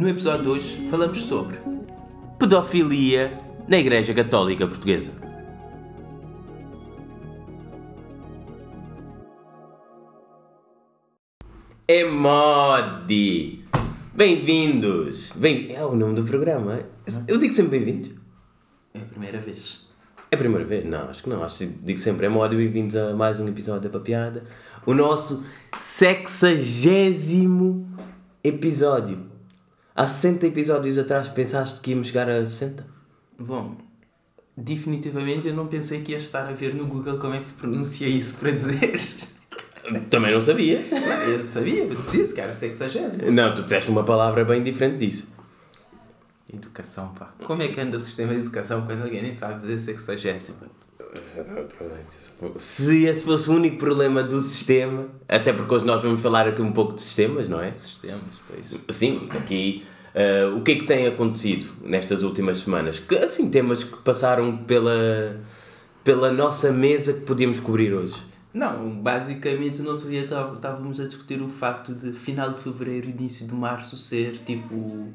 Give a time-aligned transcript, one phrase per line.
[0.00, 1.58] No episódio de hoje falamos sobre
[2.38, 5.12] pedofilia na Igreja Católica Portuguesa.
[11.86, 13.62] É Modi!
[14.14, 15.32] Bem-vindos!
[15.36, 15.74] Bem...
[15.74, 16.80] É o nome do programa.
[17.28, 18.12] Eu digo sempre bem-vindos.
[18.94, 19.86] É a primeira vez.
[20.30, 20.86] É a primeira vez?
[20.86, 21.44] Não, acho que não.
[21.44, 22.56] Acho que digo sempre é Modi.
[22.56, 24.44] Bem-vindos a mais um episódio da Papiada.
[24.86, 25.44] O nosso
[25.78, 27.86] sexagésimo
[28.42, 29.29] episódio.
[29.94, 32.86] Há 60 episódios atrás pensaste que íamos chegar a 60?
[33.38, 33.76] Bom,
[34.56, 37.54] definitivamente eu não pensei que ia estar a ver no Google como é que se
[37.54, 39.00] pronuncia isso para dizer.
[40.08, 40.86] Também não sabias?
[41.26, 43.32] Eu sabia, disse que era sexagésimo.
[43.32, 45.32] Não, tu disseste uma palavra bem diferente disso.
[46.52, 47.32] Educação, pá.
[47.44, 50.58] Como é que anda o sistema de educação quando alguém nem sabe dizer sexagésimo?
[52.56, 56.62] Se esse fosse o único problema do sistema, até porque hoje nós vamos falar aqui
[56.62, 57.72] um pouco de sistemas, não é?
[57.72, 58.80] Sistemas, pois.
[58.90, 63.00] Sim, aqui uh, o que é que tem acontecido nestas últimas semanas?
[63.00, 65.40] Que, assim, temas que passaram pela,
[66.04, 68.14] pela nossa mesa que podíamos cobrir hoje.
[68.52, 73.46] Não, basicamente no outro dia estávamos a discutir o facto de final de fevereiro, início
[73.46, 75.08] de março ser tipo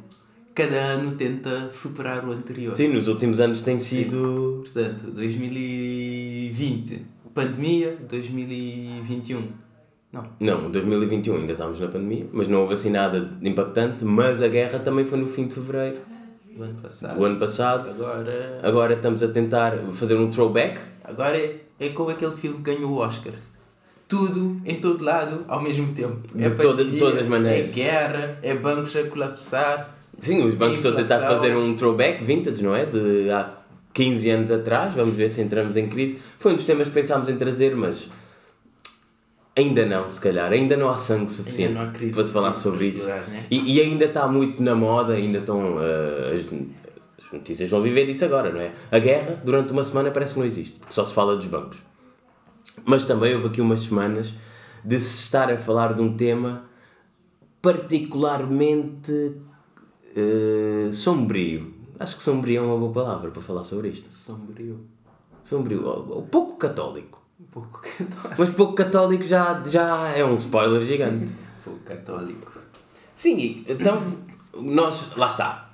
[0.55, 2.73] cada ano tenta superar o anterior.
[2.73, 4.63] Sim, nos últimos anos tem sido.
[4.65, 4.73] Sim.
[4.73, 9.65] Portanto, 2020, pandemia, 2021.
[10.13, 10.25] Não.
[10.39, 14.79] Não, 2021 ainda estávamos na pandemia, mas não houve assim nada impactante, mas a guerra
[14.79, 15.97] também foi no fim de fevereiro.
[16.57, 17.25] O ano passado.
[17.25, 17.89] Ano passado.
[17.89, 18.59] Agora.
[18.63, 20.79] Agora estamos a tentar fazer um throwback.
[21.03, 23.33] Agora é, é como aquele filme que ganhou o Oscar.
[24.07, 26.21] Tudo, em todo lado, ao mesmo tempo.
[26.33, 27.69] De, toda, de todas as maneiras.
[27.69, 32.23] É guerra, é bancos a colapsar, Sim, os bancos estão a tentar fazer um throwback
[32.23, 32.85] vintage, não é?
[32.85, 33.57] De há
[33.93, 36.19] 15 anos atrás, vamos ver se entramos em crise.
[36.39, 38.09] Foi um dos temas que pensámos em trazer, mas
[39.55, 40.51] ainda não, se calhar.
[40.51, 41.79] Ainda não há sangue suficiente
[42.13, 43.07] para se falar sobre isso.
[43.07, 43.45] né?
[43.49, 45.77] e, e, ainda está muito na moda, ainda estão.
[45.77, 48.71] Uh, as, as notícias vão viver disso agora, não é?
[48.91, 51.77] A guerra, durante uma semana, parece que não existe, porque só se fala dos bancos.
[52.83, 54.33] Mas também houve aqui umas semanas
[54.83, 56.65] de se estar a falar de um tema
[57.61, 59.37] particularmente
[60.15, 61.73] uh, sombrio.
[61.99, 64.11] Acho que sombrio é uma boa palavra para falar sobre isto.
[64.11, 64.85] Sombrio.
[65.43, 65.85] Sombrio.
[65.85, 67.21] Ou, pouco católico.
[67.51, 68.35] Pouco católico.
[68.37, 71.33] Mas pouco católico já, já é um spoiler gigante.
[71.63, 72.51] pouco católico.
[73.13, 74.03] Sim, então
[74.53, 75.15] nós.
[75.15, 75.69] Lá está.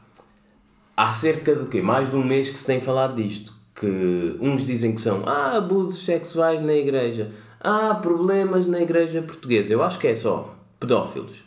[0.96, 1.81] Há cerca de quê?
[1.81, 3.53] Mais de um mês que se tem falado disto.
[3.74, 7.31] Que uns dizem que são ah, abusos sexuais na igreja.
[7.59, 9.74] Há ah, problemas na igreja portuguesa.
[9.74, 11.44] Eu acho que é só pedófilos.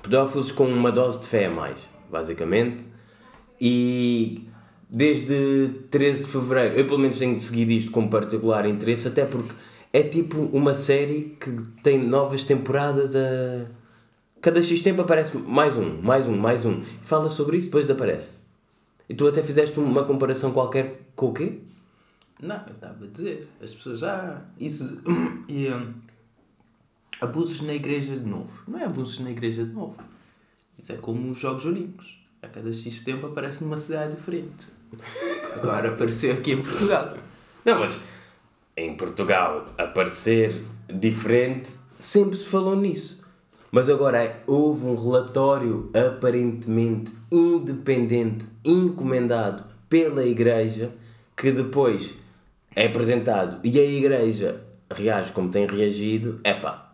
[0.00, 2.84] Pedófilos com uma dose de fé a mais basicamente.
[3.60, 4.46] E
[4.88, 9.52] desde 13 de fevereiro, eu pelo menos tenho seguido isto com particular interesse, até porque
[9.92, 11.50] é tipo uma série que
[11.82, 13.66] tem novas temporadas a.
[14.40, 16.82] Cada X tempo aparece mais um, mais um, mais um.
[17.02, 18.42] Fala sobre isso, depois desaparece.
[19.08, 21.60] E tu até fizeste uma comparação qualquer com o quê?
[22.40, 23.48] Não, eu estava a dizer.
[23.62, 25.00] As pessoas, ah, isso.
[25.48, 25.92] E, um,
[27.20, 28.64] abusos na igreja de novo.
[28.66, 29.96] Não é abusos na igreja de novo.
[30.78, 32.22] Isso é como os Jogos Olímpicos.
[32.42, 34.66] A cada X tempo aparece numa cidade diferente.
[35.54, 37.16] Agora apareceu aqui em Portugal.
[37.64, 37.98] Não, mas
[38.76, 43.22] em Portugal aparecer diferente, sempre se falou nisso.
[43.70, 50.92] Mas agora houve um relatório aparentemente independente, encomendado pela Igreja,
[51.36, 52.12] que depois
[52.74, 56.40] é apresentado e a Igreja reage como tem reagido.
[56.44, 56.92] Epá,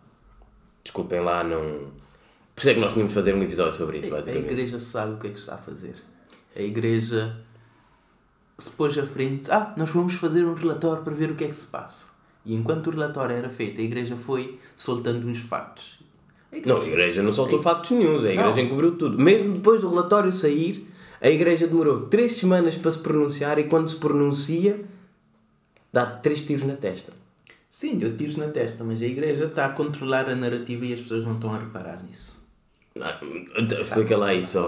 [0.85, 1.93] desculpem lá, não
[2.59, 4.49] por isso é que nós tínhamos de fazer um episódio sobre isso, basicamente.
[4.49, 5.95] A igreja sabe o que é que está a fazer.
[6.57, 7.37] A igreja
[8.59, 11.47] se pôs à frente, ah, nós vamos fazer um relatório para ver o que é
[11.47, 12.19] que se passa.
[12.45, 16.01] E enquanto o relatório era feito, a igreja foi soltando uns factos.
[16.51, 17.63] A igreja, não, a igreja não soltou a...
[17.63, 18.59] factos nenhums, a igreja não.
[18.59, 19.17] encobriu tudo.
[19.17, 20.89] Mesmo depois do relatório sair,
[21.21, 24.85] a igreja demorou três semanas para se pronunciar e quando se pronuncia,
[25.93, 27.13] dá três tiros na testa.
[27.71, 31.01] Sim, deu tiros na testa, mas a igreja está a controlar a narrativa e as
[31.01, 32.38] pessoas não estão a reparar nisso.
[33.03, 33.21] Ah,
[33.81, 34.59] explica lá isso,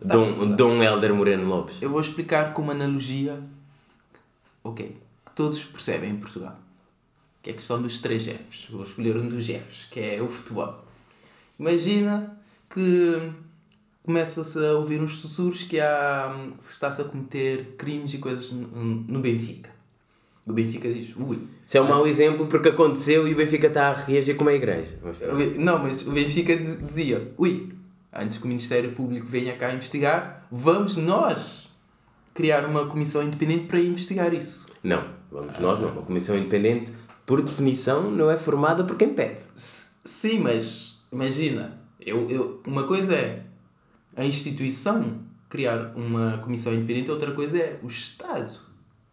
[0.00, 0.44] tá, Dom, tá.
[0.56, 1.80] Dom Helder Moreno Lopes.
[1.80, 3.40] Eu vou explicar com uma analogia,
[4.62, 6.58] ok, que todos percebem em Portugal.
[7.42, 8.68] Que é a questão dos três Fs.
[8.70, 10.84] Vou escolher um dos Fs, que é o futebol.
[11.58, 12.38] Imagina
[12.68, 13.32] que
[14.02, 19.20] começa-se a ouvir uns sussurros que, há, que está-se a cometer crimes e coisas no
[19.20, 19.70] Benfica.
[20.50, 21.38] O Benfica diz, ui.
[21.64, 24.54] Isso é um mau exemplo porque aconteceu e o Benfica está a reagir como a
[24.54, 24.98] igreja.
[25.56, 27.72] Não, mas o Benfica dizia, ui,
[28.12, 31.70] antes que o Ministério Público venha cá investigar, vamos nós
[32.34, 34.68] criar uma comissão independente para investigar isso.
[34.82, 35.90] Não, vamos ah, nós não.
[35.90, 36.92] Uma comissão independente,
[37.24, 39.40] por definição, não é formada por quem pede.
[39.54, 43.44] sim, mas imagina, eu, eu, uma coisa é
[44.16, 48.69] a instituição criar uma comissão independente, outra coisa é o Estado.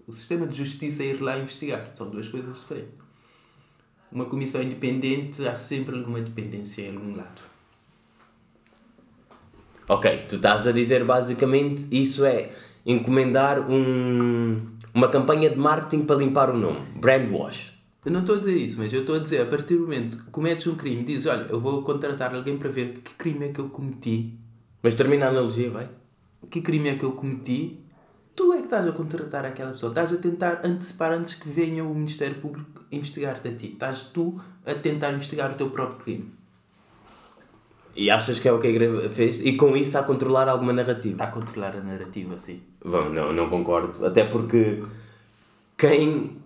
[0.08, 1.92] O sistema de justiça ir lá investigar.
[1.94, 2.94] São duas coisas diferentes.
[4.12, 7.42] Uma comissão independente há sempre alguma dependência em algum lado.
[9.90, 12.52] Ok, tu estás a dizer basicamente isso é
[12.86, 16.80] encomendar um, uma campanha de marketing para limpar o nome.
[16.96, 17.74] Brand wash.
[18.06, 20.18] Eu não estou a dizer isso, mas eu estou a dizer, a partir do momento
[20.18, 23.52] que cometes um crime, dizes, olha, eu vou contratar alguém para ver que crime é
[23.52, 24.34] que eu cometi,
[24.82, 25.90] Mas termina a analogia, vai.
[26.50, 27.78] que crime é que eu cometi,
[28.38, 29.90] tu é que estás a contratar aquela pessoa.
[29.90, 33.72] Estás a tentar antecipar antes que venha o Ministério Público investigar-te a ti.
[33.74, 36.32] Estás tu a tentar investigar o teu próprio crime.
[37.96, 39.44] E achas que é o que a igreja fez?
[39.44, 41.14] E com isso está a controlar alguma narrativa?
[41.14, 42.62] Está a controlar a narrativa, assim.
[42.86, 44.06] Bom, não, não concordo.
[44.06, 44.84] Até porque
[45.76, 46.38] quem,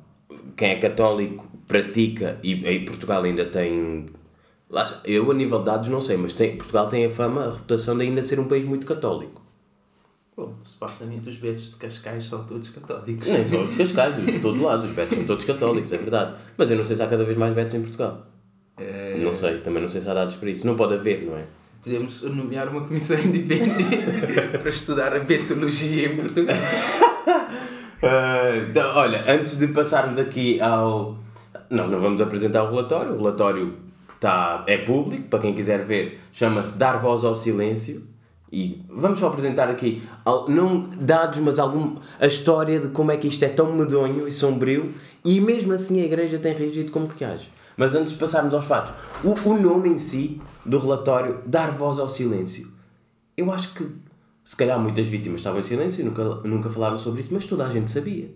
[0.56, 4.08] quem é católico pratica, e em Portugal ainda tem.
[5.04, 7.98] Eu, a nível de dados, não sei, mas tem, Portugal tem a fama, a reputação
[7.98, 9.41] de ainda ser um país muito católico.
[10.36, 13.28] Bom, supostamente os betos de Cascais são todos católicos.
[13.28, 15.98] Nem só os de Cascais, os de todo lado, os betos são todos católicos, é
[15.98, 16.36] verdade.
[16.58, 18.26] Mas eu não sei se há cada vez mais betos em Portugal.
[18.78, 20.66] É, Não sei, também não sei se há dados para isso.
[20.66, 21.46] Não pode haver, não é?
[21.84, 26.56] Podemos nomear uma comissão independente para estudar a betologia em Portugal.
[28.02, 31.18] Ah, então, olha, antes de passarmos aqui ao.
[31.70, 33.14] Nós não vamos apresentar o relatório.
[33.14, 33.78] O relatório
[34.20, 38.04] tá, é público, para quem quiser ver, chama-se Dar Voz ao Silêncio.
[38.52, 40.04] E vamos só apresentar aqui,
[40.50, 44.32] não dados, mas algum, a história de como é que isto é tão medonho e
[44.32, 44.94] sombrio
[45.24, 47.50] e mesmo assim a Igreja tem reagido como que reage.
[47.78, 48.94] Mas antes de passarmos aos fatos,
[49.24, 52.68] o, o nome em si do relatório, Dar Voz ao Silêncio,
[53.38, 53.88] eu acho que
[54.44, 57.66] se calhar muitas vítimas estavam em silêncio e nunca, nunca falaram sobre isso, mas toda
[57.66, 58.34] a gente sabia.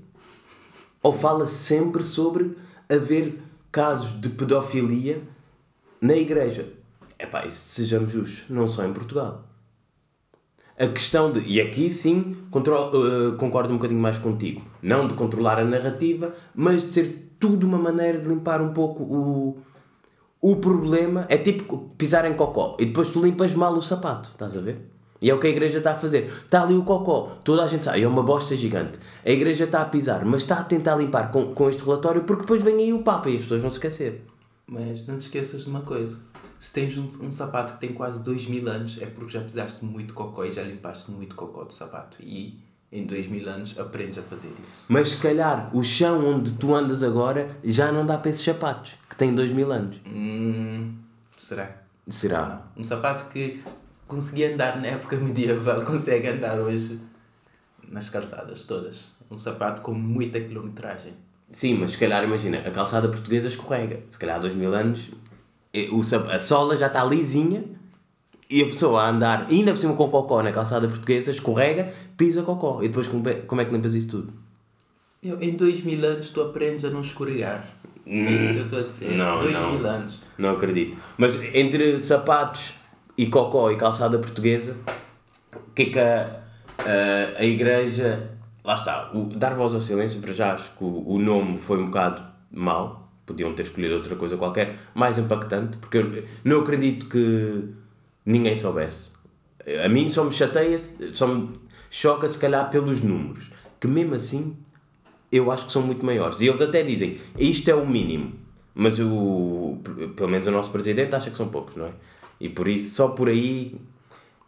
[1.04, 2.58] Ou fala sempre sobre
[2.90, 3.42] haver
[3.72, 5.22] casos de pedofilia
[6.00, 6.70] na igreja.
[7.20, 9.44] Epá, e sejamos justos, não só em Portugal.
[10.77, 15.13] A questão de, e aqui sim contro- eh, concordo um bocadinho mais contigo, não de
[15.13, 19.57] controlar a narrativa, mas de ser tudo uma maneira de limpar um pouco o,
[20.42, 21.25] o problema.
[21.30, 24.89] É tipo pisar em cocó e depois tu limpas mal o sapato, estás a ver?
[25.22, 26.30] E é o que a igreja está a fazer.
[26.44, 29.00] Está ali o cocó, toda a gente sabe, é uma bosta gigante.
[29.25, 32.42] A igreja está a pisar, mas está a tentar limpar com, com este relatório porque
[32.42, 34.25] depois vem aí o Papa e as pessoas vão se esquecer.
[34.68, 36.18] Mas não te esqueças de uma coisa.
[36.60, 39.84] Se tens um, um sapato que tem quase 2 mil anos, é porque já pisaste
[39.84, 42.18] muito cocó e já limpaste muito cocó do sapato.
[42.22, 42.60] E
[42.92, 44.88] em 2 mil anos aprendes a fazer isso.
[44.90, 48.96] Mas se calhar o chão onde tu andas agora já não dá para esses sapatos,
[49.10, 49.98] que têm dois mil anos.
[50.06, 50.96] Hum,
[51.38, 51.81] será?
[52.10, 52.62] Será?
[52.78, 53.63] Um sapato que
[54.07, 57.02] conseguia andar na época medieval consegue andar hoje
[57.90, 59.13] nas calçadas todas.
[59.30, 61.13] Um sapato com muita quilometragem.
[61.52, 64.02] Sim, mas se calhar imagina, a calçada portuguesa escorrega.
[64.10, 65.12] Se calhar há dois mil anos
[66.31, 67.63] a sola já está lisinha
[68.50, 72.44] e a pessoa a andar, ainda por cima com cocó na calçada portuguesa, escorrega, pisa
[72.44, 72.81] cocó.
[72.83, 74.33] E depois como é, como é que limpas isso tudo?
[75.24, 77.68] Eu, em 2 mil anos tu aprendes a não escorregar.
[78.06, 79.12] É isso que eu estou a dizer.
[79.16, 79.74] Não, 2 não.
[79.74, 80.22] mil anos.
[80.38, 80.98] Não acredito.
[81.18, 82.75] Mas entre sapatos
[83.18, 84.78] e cocó e calçada portuguesa,
[85.56, 86.42] o que é que a,
[86.80, 88.31] a, a igreja.
[88.63, 91.80] Lá está, o, dar voz ao silêncio, para já acho que o, o nome foi
[91.80, 93.05] um bocado mau.
[93.25, 97.69] Podiam ter escolhido outra coisa qualquer, mais impactante, porque eu não acredito que
[98.26, 99.14] ninguém soubesse.
[99.83, 101.50] A mim só me chateia, só me
[101.90, 104.56] choca se calhar pelos números, que mesmo assim
[105.31, 106.40] eu acho que são muito maiores.
[106.40, 108.33] E eles até dizem, isto é o mínimo.
[108.73, 109.78] Mas o,
[110.16, 111.92] pelo menos o nosso presidente acha que são poucos, não é?
[112.40, 113.80] E por isso, só por aí,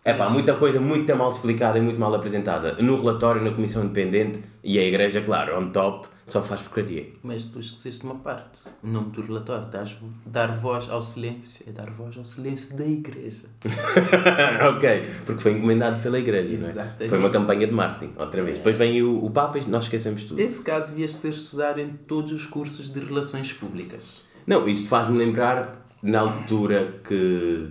[0.04, 2.74] é pá, muita coisa muito mal explicada e muito mal apresentada.
[2.82, 7.08] No relatório, na Comissão Independente e a Igreja, claro, on top, só faz porcaria.
[7.24, 8.60] Mas tu esqueceste uma parte.
[8.84, 9.66] O nome do relatório.
[9.68, 11.64] Dás, dar voz ao silêncio.
[11.66, 13.46] É dar voz ao silêncio da igreja.
[14.76, 16.72] ok, porque foi encomendado pela Igreja, não é?
[16.72, 17.10] Exatamente.
[17.10, 18.58] Foi uma campanha de marketing, outra vez.
[18.58, 20.38] Depois vem o, o Papa e nós esquecemos tudo.
[20.42, 24.22] Esse caso devias ter estudar em todos os cursos de relações públicas.
[24.46, 27.70] Não, isto faz-me lembrar na altura que.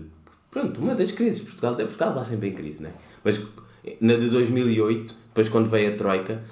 [0.51, 1.43] Pronto, uma das crises.
[1.43, 2.93] Portugal, Portugal está sempre em crise, não é?
[3.23, 3.39] Mas
[4.01, 6.43] na de 2008, depois quando veio a Troika,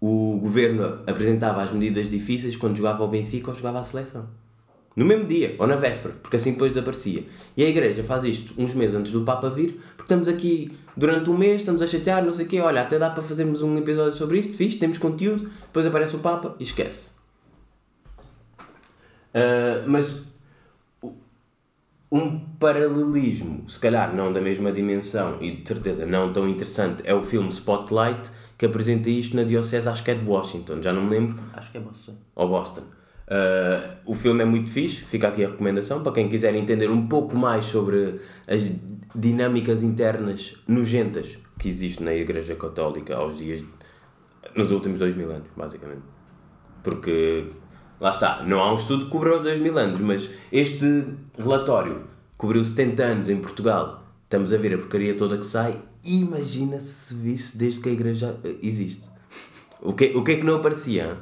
[0.00, 4.26] o governo apresentava as medidas difíceis quando jogava ao Benfica ou jogava à seleção.
[4.94, 7.24] No mesmo dia, ou na véspera, porque assim depois desaparecia.
[7.56, 11.30] E a igreja faz isto uns meses antes do Papa vir, porque estamos aqui durante
[11.30, 13.78] um mês, estamos a chatear, não sei o quê, olha, até dá para fazermos um
[13.78, 17.18] episódio sobre isto, fixe, temos conteúdo, depois aparece o Papa e esquece.
[19.32, 20.24] Ah, mas
[22.10, 27.14] um paralelismo, se calhar não da mesma dimensão e de certeza não tão interessante, é
[27.14, 31.04] o filme Spotlight que apresenta isto na Diocese, acho que é de Washington, já não
[31.04, 32.14] me lembro, Acho que é Boston.
[32.34, 32.82] ou Boston.
[33.28, 37.06] Uh, o filme é muito fixe, fica aqui a recomendação para quem quiser entender um
[37.06, 38.70] pouco mais sobre as
[39.14, 43.62] dinâmicas internas nojentas que existem na Igreja Católica aos dias,
[44.56, 46.02] nos últimos dois mil anos, basicamente.
[46.82, 47.50] Porque,
[48.00, 51.04] lá está, não há um estudo que cubra os dois mil anos, mas este
[51.38, 52.04] relatório
[52.36, 54.07] cobriu 70 anos em Portugal.
[54.28, 55.82] Estamos a ver a porcaria toda que sai.
[56.04, 59.08] Imagina se visse desde que a Igreja existe.
[59.80, 61.16] O que, o que é que não aparecia?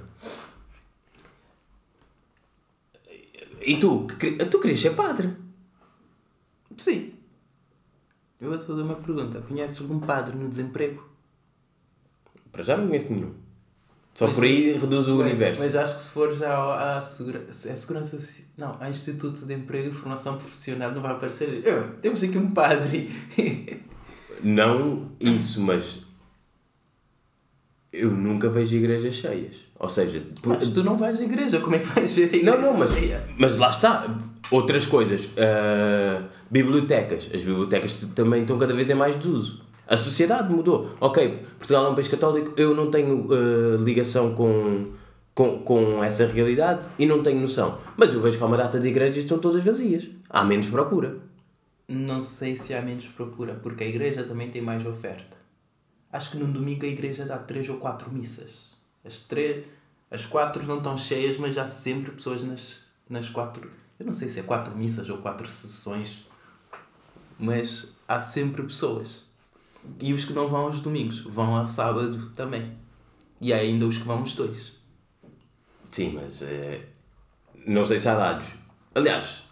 [3.62, 4.08] E tu?
[4.50, 5.36] Tu querias ser padre?
[6.76, 7.14] Sim.
[8.40, 9.40] Eu vou-te fazer uma pergunta.
[9.40, 11.08] Conheces algum padre no desemprego?
[12.50, 13.34] Para já não conheço nenhum.
[14.16, 15.62] Só mas, por aí reduz o mas, universo.
[15.62, 18.18] Mas acho que se for já à segura, é segurança.
[18.56, 21.60] Não, ao Instituto de Emprego e Formação Profissional não vai aparecer.
[21.62, 23.10] Eu, temos aqui um padre.
[24.42, 25.98] não isso, mas
[27.92, 29.56] eu nunca vejo igrejas cheias.
[29.78, 32.56] Ou seja, mas tu não vais à igreja, como é que vais ver a igreja
[32.56, 33.22] não, não, mas, cheia?
[33.36, 34.18] Mas lá está.
[34.50, 35.26] Outras coisas.
[35.26, 37.28] Uh, bibliotecas.
[37.34, 39.60] As bibliotecas também estão cada vez em mais desuso.
[39.86, 40.96] A sociedade mudou.
[41.00, 44.92] Ok, Portugal é um país católico, eu não tenho uh, ligação com,
[45.32, 47.78] com, com essa realidade e não tenho noção.
[47.96, 50.08] Mas eu vejo que há uma data de igrejas que estão todas vazias.
[50.28, 51.18] Há menos procura.
[51.88, 55.36] Não sei se há menos procura, porque a igreja também tem mais oferta.
[56.12, 58.70] Acho que num domingo a igreja dá três ou quatro missas.
[59.04, 59.64] As três,
[60.10, 63.70] as quatro não estão cheias, mas há sempre pessoas nas, nas quatro.
[64.00, 66.26] Eu não sei se é quatro missas ou quatro sessões,
[67.38, 69.26] mas há sempre pessoas.
[70.00, 72.72] E os que não vão aos domingos vão ao sábado também.
[73.40, 74.76] E há ainda os que vão os dois.
[75.90, 76.80] Sim, mas é...
[77.66, 78.48] não sei se há dados.
[78.94, 79.44] Aliás,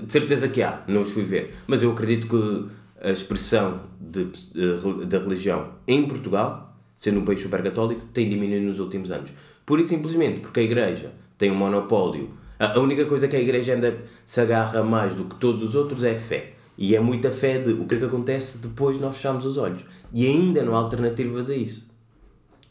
[0.00, 1.54] de certeza que há, não os fui ver.
[1.66, 2.68] Mas eu acredito que
[3.00, 9.10] a expressão da religião em Portugal, sendo um país super católico, tem diminuído nos últimos
[9.10, 9.30] anos.
[9.64, 12.30] Pura e simplesmente porque a Igreja tem um monopólio.
[12.58, 16.04] A única coisa que a Igreja ainda se agarra mais do que todos os outros
[16.04, 16.52] é a fé.
[16.76, 19.84] E é muita fé de o que é que acontece depois nós fechamos os olhos.
[20.12, 21.88] E ainda não há alternativas a isso.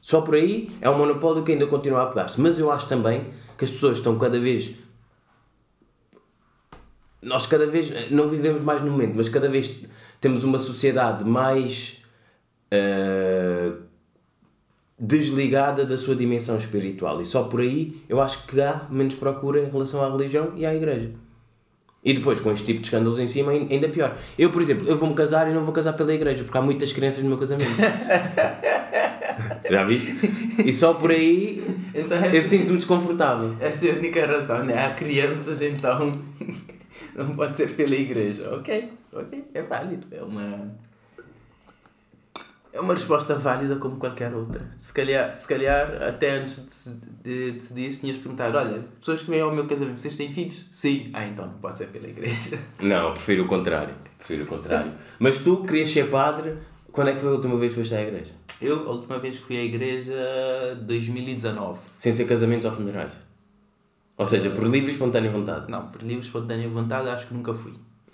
[0.01, 2.39] Só por aí é um monopólio que ainda continua a pegar-se.
[2.41, 3.25] Mas eu acho também
[3.57, 4.75] que as pessoas estão cada vez
[7.23, 9.81] nós cada vez não vivemos mais no momento, mas cada vez
[10.19, 12.03] temos uma sociedade mais
[12.73, 13.81] uh,
[14.99, 17.21] desligada da sua dimensão espiritual.
[17.21, 20.65] E só por aí eu acho que há menos procura em relação à religião e
[20.65, 21.11] à igreja.
[22.05, 24.15] E depois, com este tipo de escândalos em cima, ainda pior.
[24.37, 26.91] Eu, por exemplo, eu vou-me casar e não vou casar pela igreja, porque há muitas
[26.91, 27.71] crianças no meu casamento.
[29.69, 30.13] Já viste?
[30.63, 33.55] E só por aí então, eu sinto-me desconfortável.
[33.59, 34.83] Essa é a única razão, né?
[34.83, 36.19] Há crianças, então
[37.15, 38.53] não pode ser pela igreja.
[38.55, 40.07] Ok, ok, é válido.
[40.11, 40.75] É uma.
[42.73, 44.65] É uma resposta válida como qualquer outra.
[44.75, 46.87] Se calhar, se calhar até antes
[47.23, 50.65] de, de decidir, tinhas perguntado: olha, pessoas que vêm ao meu casamento, vocês têm filhos?
[50.71, 51.11] Sim.
[51.13, 52.57] Ah, então não pode ser pela igreja.
[52.81, 53.93] Não, prefiro o contrário.
[54.17, 54.91] Prefiro o contrário.
[55.19, 56.57] Mas tu querias ser padre,
[56.91, 58.33] quando é que foi a última vez que foste à igreja?
[58.59, 60.15] Eu, a última vez que fui à igreja,
[60.81, 61.79] 2019.
[61.99, 63.11] Sem ser casamento ou funerais?
[64.17, 65.69] Ou seja, por livre e espontânea vontade.
[65.69, 67.73] Não, por livre e espontânea vontade acho que nunca fui.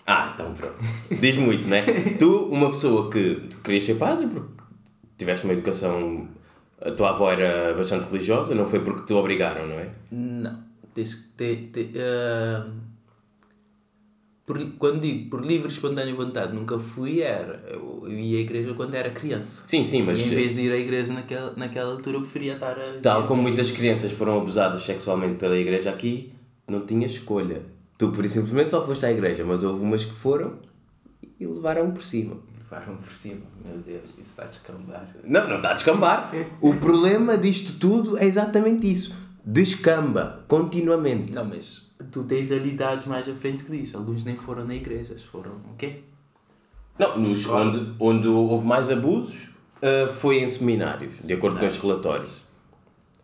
[0.09, 0.73] Ah, então pronto.
[1.21, 1.83] Diz muito, não é?
[2.17, 4.49] tu, uma pessoa que tu querias ser padre porque
[5.15, 6.27] tiveste uma educação.
[6.81, 9.91] A tua avó era bastante religiosa, não foi porque te obrigaram, não é?
[10.11, 10.63] Não.
[10.95, 11.69] Tens que ter.
[11.71, 12.71] ter uh,
[14.47, 17.61] por, quando digo por livre e espontânea vontade, nunca fui, era.
[17.69, 19.67] Eu ia à igreja quando era criança.
[19.67, 20.19] Sim, sim, mas.
[20.19, 22.99] E em vez de ir à igreja naquela, naquela altura, eu preferia estar a.
[22.99, 26.31] Tal como muitas crianças foram abusadas sexualmente pela igreja aqui,
[26.67, 27.61] não tinha escolha.
[28.00, 30.58] Tu, por simplesmente, só foste à igreja, mas houve umas que foram
[31.38, 32.38] e levaram por cima.
[32.58, 35.06] Levaram por cima, meu Deus, isso está a descambar.
[35.25, 36.32] Não, não está a descambar.
[36.62, 39.18] o problema disto tudo é exatamente isso.
[39.44, 41.34] Descamba, continuamente.
[41.34, 43.94] Não, mas tu tens ali dados mais à frente que diz.
[43.94, 46.03] Alguns nem foram na igreja, foram o quê?
[46.98, 49.50] Não, nos, onde, onde houve mais abusos
[49.84, 52.44] uh, foi em seminários, seminários, de acordo com os relatórios.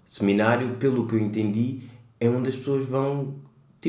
[0.04, 1.84] Seminário, pelo que eu entendi,
[2.20, 3.36] é onde as pessoas vão,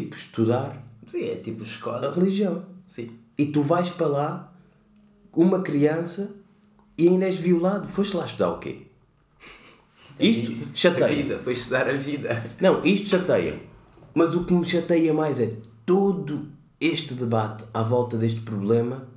[0.01, 0.83] tipo, estudar.
[1.07, 2.09] Sim, é tipo escola.
[2.09, 2.65] A religião.
[2.87, 3.11] Sim.
[3.39, 4.53] E tu vais para lá,
[5.33, 6.37] uma criança,
[6.99, 7.89] e ainda és violado.
[7.89, 8.83] Foste lá estudar o quê?
[10.19, 11.07] Isto chateia.
[11.07, 12.51] A vida, foi estudar a vida.
[12.61, 13.61] Não, isto chateia.
[14.15, 15.53] Mas o que me chateia mais é
[15.85, 16.49] todo
[16.81, 19.09] este debate à volta deste problema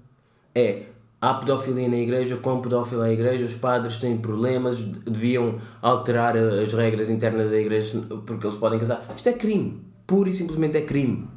[0.53, 0.85] é
[1.21, 6.73] há pedofilia na igreja, com pedófilo a igreja, os padres têm problemas, deviam alterar as
[6.73, 9.05] regras internas da igreja porque eles podem casar.
[9.15, 9.88] Isto é crime.
[10.09, 11.27] Pura e simplesmente é crime.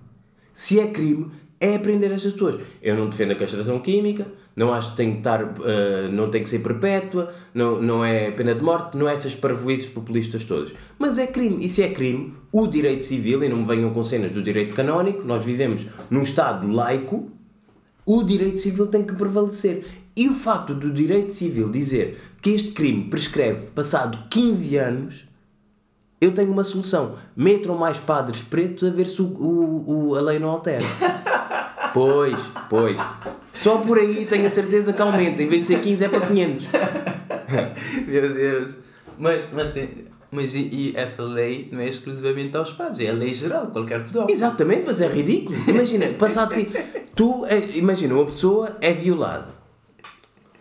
[0.54, 2.58] Se é crime, é aprender estas pessoas.
[2.80, 4.26] Eu não defendo a castração química,
[4.56, 8.30] não acho que tem que estar, uh, não tem que ser perpétua, não, não é
[8.30, 10.72] pena de morte, não é essas parvoices populistas todas.
[10.98, 14.02] Mas é crime, e se é crime, o direito civil, e não me venham com
[14.02, 17.30] cenas do direito canónico, nós vivemos num Estado laico,
[18.06, 19.84] o direito civil tem que prevalecer.
[20.16, 25.31] E o facto do direito civil dizer que este crime prescreve passado 15 anos,
[26.22, 27.16] eu tenho uma solução.
[27.36, 30.84] Metam mais padres pretos a ver se o, o, o a lei não altera.
[31.92, 32.38] pois,
[32.70, 32.96] pois.
[33.52, 35.42] Só por aí tenho a certeza que aumenta.
[35.42, 36.66] Em vez de ser 15 é para 500.
[38.06, 38.78] Meu Deus.
[39.18, 39.90] Mas, mas, tem,
[40.30, 44.30] mas e, essa lei não é exclusivamente aos padres, é a lei geral, qualquer pedófilo.
[44.30, 45.58] Exatamente, mas é ridículo.
[45.68, 46.64] Imagina, passado que.
[47.14, 49.62] Tu, é, imagina, uma pessoa é violada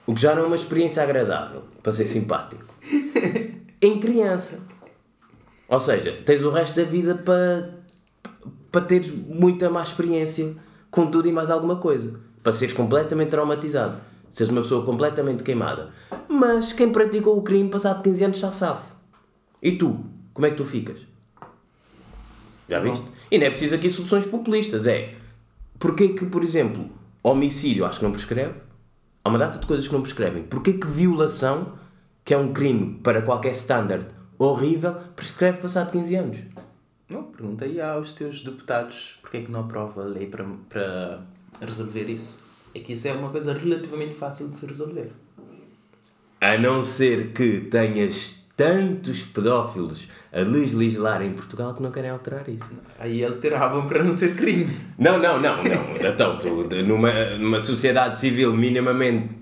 [0.06, 2.66] o que já não é uma experiência agradável, para ser simpático.
[3.82, 4.71] em criança.
[5.72, 7.70] Ou seja, tens o resto da vida para,
[8.70, 10.54] para teres muita má experiência
[10.92, 12.20] com tudo e mais alguma coisa.
[12.44, 13.96] Para seres completamente traumatizado.
[14.30, 15.90] Seres uma pessoa completamente queimada.
[16.28, 18.94] Mas quem praticou o crime passado 15 anos está safo.
[19.64, 20.04] E tu?
[20.34, 20.98] Como é que tu ficas?
[22.68, 23.04] Já viste?
[23.04, 23.10] Bom.
[23.32, 24.86] E não é preciso aqui soluções populistas.
[24.88, 25.14] É.
[25.80, 26.90] Porquê que, por exemplo,
[27.24, 28.56] homicídio acho que não prescreve?
[29.24, 30.44] Há uma data de coisas que não prescrevem.
[30.44, 31.78] Porquê que violação,
[32.26, 34.06] que é um crime para qualquer standard
[34.46, 36.38] horrível, prescreve passado 15 anos?
[37.10, 41.22] Não, perguntei aos teus deputados porque é que não aprova a lei para, para
[41.60, 42.42] resolver isso.
[42.74, 45.12] É que isso é uma coisa relativamente fácil de se resolver.
[46.40, 52.48] A não ser que tenhas tantos pedófilos a legislar em Portugal que não querem alterar
[52.48, 52.72] isso.
[52.98, 54.68] Aí alteravam para não ser crime.
[54.98, 55.98] Não, não, não, não.
[56.08, 59.41] Então, tu, numa, numa sociedade civil minimamente,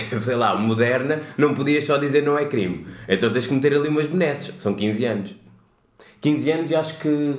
[0.18, 2.86] sei lá, moderna, não podias só dizer não é crime.
[3.08, 4.54] Então tens que meter ali umas benesses.
[4.58, 5.34] São 15 anos.
[6.20, 7.34] 15 anos e acho que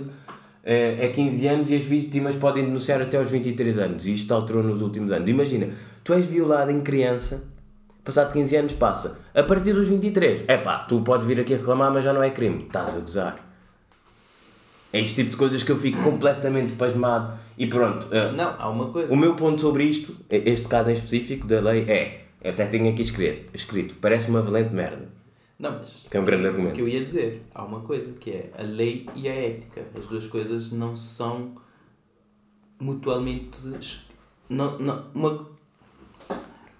[0.63, 4.05] é, é 15 anos e as vítimas podem denunciar até aos 23 anos.
[4.05, 5.29] E isto alterou nos últimos anos.
[5.29, 5.69] Imagina,
[6.03, 7.53] tu és violado em criança
[8.03, 9.21] Passado 15 anos passa.
[9.33, 12.29] A partir dos 23, é pá, tu podes vir aqui reclamar, mas já não é
[12.29, 12.63] crime.
[12.63, 13.39] Estás a gozar.
[14.91, 17.39] É este tipo de coisas que eu fico completamente pasmado.
[17.57, 18.07] E pronto.
[18.07, 19.11] Uh, não, há uma coisa.
[19.11, 22.22] O meu ponto sobre isto, este caso em específico da lei, é.
[22.43, 25.07] Eu até tenho aqui escrito, escrito parece uma valente merda.
[25.57, 26.05] Não, mas.
[26.09, 26.71] Que é um grande argumento.
[26.71, 29.85] O que eu ia dizer, há uma coisa que é a lei e a ética.
[29.97, 31.55] As duas coisas não são
[32.79, 33.59] mutuamente.
[34.49, 35.47] Não, não, uma,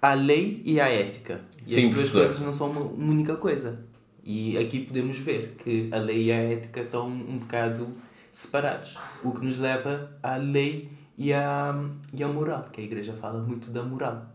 [0.02, 1.40] a lei e a ética.
[1.66, 2.18] E Sim, as duas professor.
[2.26, 3.86] coisas não são uma, única coisa.
[4.22, 7.88] E aqui podemos ver que a lei e a ética estão um bocado
[8.30, 8.98] separados.
[9.22, 11.74] O que nos leva à lei e à,
[12.12, 14.33] e à moral, que a igreja fala muito da moral.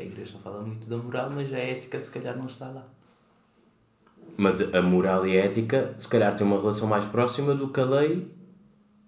[0.00, 2.86] A igreja fala muito da moral, mas a ética se calhar não está lá.
[4.36, 7.80] Mas a moral e a ética se calhar têm uma relação mais próxima do que
[7.80, 8.26] a lei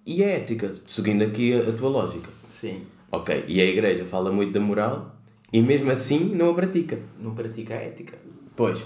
[0.05, 2.29] e a ética, seguindo aqui a, a tua lógica.
[2.51, 2.83] Sim.
[3.11, 5.17] Ok, e a igreja fala muito da moral
[5.51, 6.99] e mesmo assim não a pratica.
[7.19, 8.19] Não pratica a ética.
[8.55, 8.85] Pois.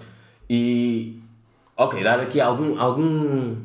[0.49, 1.21] E.
[1.77, 2.79] Ok, dar aqui algum.
[2.79, 3.57] algum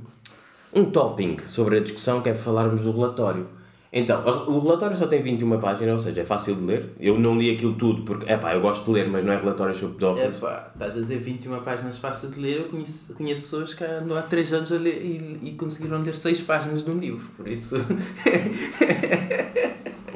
[0.74, 3.48] um topping sobre a discussão que é falarmos do relatório.
[3.94, 6.94] Então, o relatório só tem 21 páginas, ou seja, é fácil de ler.
[6.98, 9.38] Eu não li aquilo tudo porque, é pá, eu gosto de ler, mas não é
[9.38, 10.38] relatório sobre pedófilos.
[10.38, 12.60] É pá, estás a dizer 21 páginas fácil de ler.
[12.60, 16.16] Eu conheço, conheço pessoas que andam há 3 anos a ler e, e conseguiram ler
[16.16, 17.76] 6 páginas de um livro, por isso.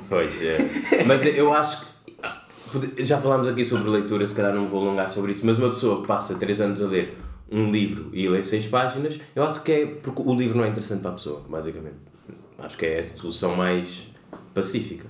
[0.08, 0.58] pois é.
[1.06, 5.34] Mas eu acho que já falámos aqui sobre leitura, se calhar não vou alongar sobre
[5.34, 7.18] isso, mas uma pessoa que passa 3 anos a ler
[7.52, 10.70] um livro e lê 6 páginas, eu acho que é porque o livro não é
[10.70, 12.15] interessante para a pessoa, basicamente.
[12.58, 14.08] Acho que é a solução mais
[14.54, 15.06] pacífica.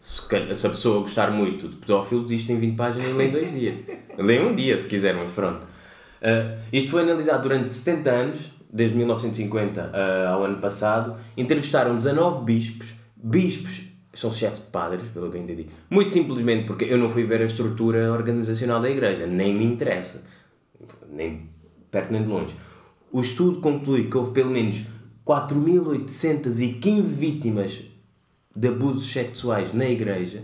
[0.00, 0.22] Se,
[0.54, 3.76] se a pessoa gostar muito de pedófilos, isto em 20 páginas lê em 2 dias.
[4.18, 5.64] Lê um dia, se quiser, mas pronto.
[5.64, 11.16] Uh, isto foi analisado durante 70 anos, desde 1950 uh, ao ano passado.
[11.36, 15.68] Entrevistaram 19 bispos, bispos sou chefe de padres, pelo que eu entendi.
[15.88, 20.24] Muito simplesmente porque eu não fui ver a estrutura organizacional da igreja, nem me interessa,
[21.08, 21.48] nem
[21.88, 22.54] perto nem de longe.
[23.12, 24.84] O estudo conclui que houve pelo menos
[25.28, 27.82] 4.815 vítimas
[28.56, 30.42] de abusos sexuais na igreja.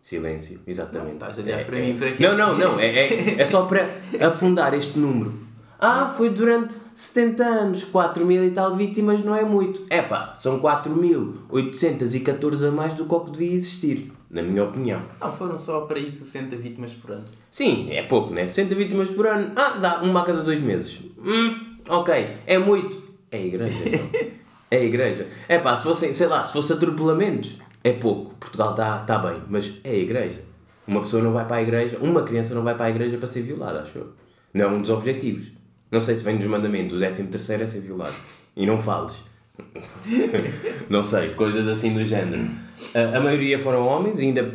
[0.00, 1.20] Silêncio, exatamente.
[1.20, 3.44] Não, estás a olhar é, para é, mim para Não, não, não, é, é, é
[3.44, 5.38] só para afundar este número.
[5.78, 9.84] Ah, foi durante 70 anos, 4 mil e tal vítimas não é muito.
[9.90, 15.02] É pá, são 4.814 a mais do que o que devia existir, na minha opinião.
[15.20, 17.26] Não, foram só para aí 60 vítimas por ano.
[17.50, 18.48] Sim, é pouco, né?
[18.48, 20.98] 60 vítimas por ano, ah, dá uma a cada dois meses.
[21.18, 23.02] Hum, ok, é muito.
[23.30, 24.30] É a igreja, então.
[24.72, 25.26] É a igreja.
[25.48, 28.36] É pá, se fossem, sei lá, se fosse atropelamentos, é pouco.
[28.36, 30.42] Portugal está tá bem, mas é a igreja.
[30.86, 33.26] Uma pessoa não vai para a igreja, uma criança não vai para a igreja para
[33.26, 34.12] ser violada, acho eu.
[34.54, 35.48] Não é um dos objetivos.
[35.90, 38.14] Não sei se vem dos mandamentos, o décimo terceiro é ser violado.
[38.56, 39.24] E não fales.
[40.88, 42.48] não sei, coisas assim do género.
[42.94, 44.54] A, a maioria foram homens, ainda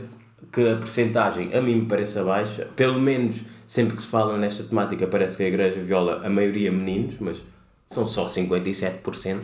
[0.56, 4.64] que a percentagem a mim me pareça baixa, pelo menos sempre que se fala nesta
[4.64, 7.42] temática parece que a igreja viola a maioria meninos, mas
[7.88, 9.42] são só 57%,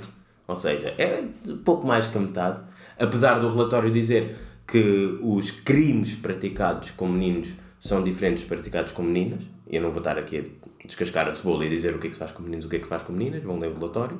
[0.48, 1.22] ou seja, é
[1.66, 2.60] pouco mais que a metade.
[2.98, 9.04] Apesar do relatório dizer que os crimes praticados com meninos são diferentes dos praticados com
[9.04, 12.10] meninas, eu não vou estar aqui a descascar a cebola e dizer o que é
[12.10, 13.68] que se faz com meninos o que é que se faz com meninas, vão ler
[13.68, 14.18] o relatório.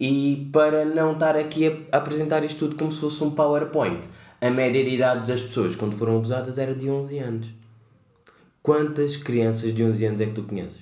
[0.00, 4.00] E para não estar aqui a apresentar isto tudo como se fosse um PowerPoint,
[4.40, 7.48] a média de idade das pessoas quando foram abusadas era de 11 anos.
[8.62, 10.80] Quantas crianças de 11 anos é que tu conheces?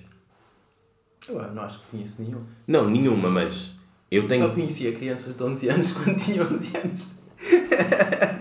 [1.28, 2.40] Eu não acho que conheço nenhum.
[2.66, 3.74] Não, nenhuma, mas
[4.10, 4.46] eu tenho.
[4.46, 7.16] Só conhecia crianças de 11 anos quando tinha 11 anos.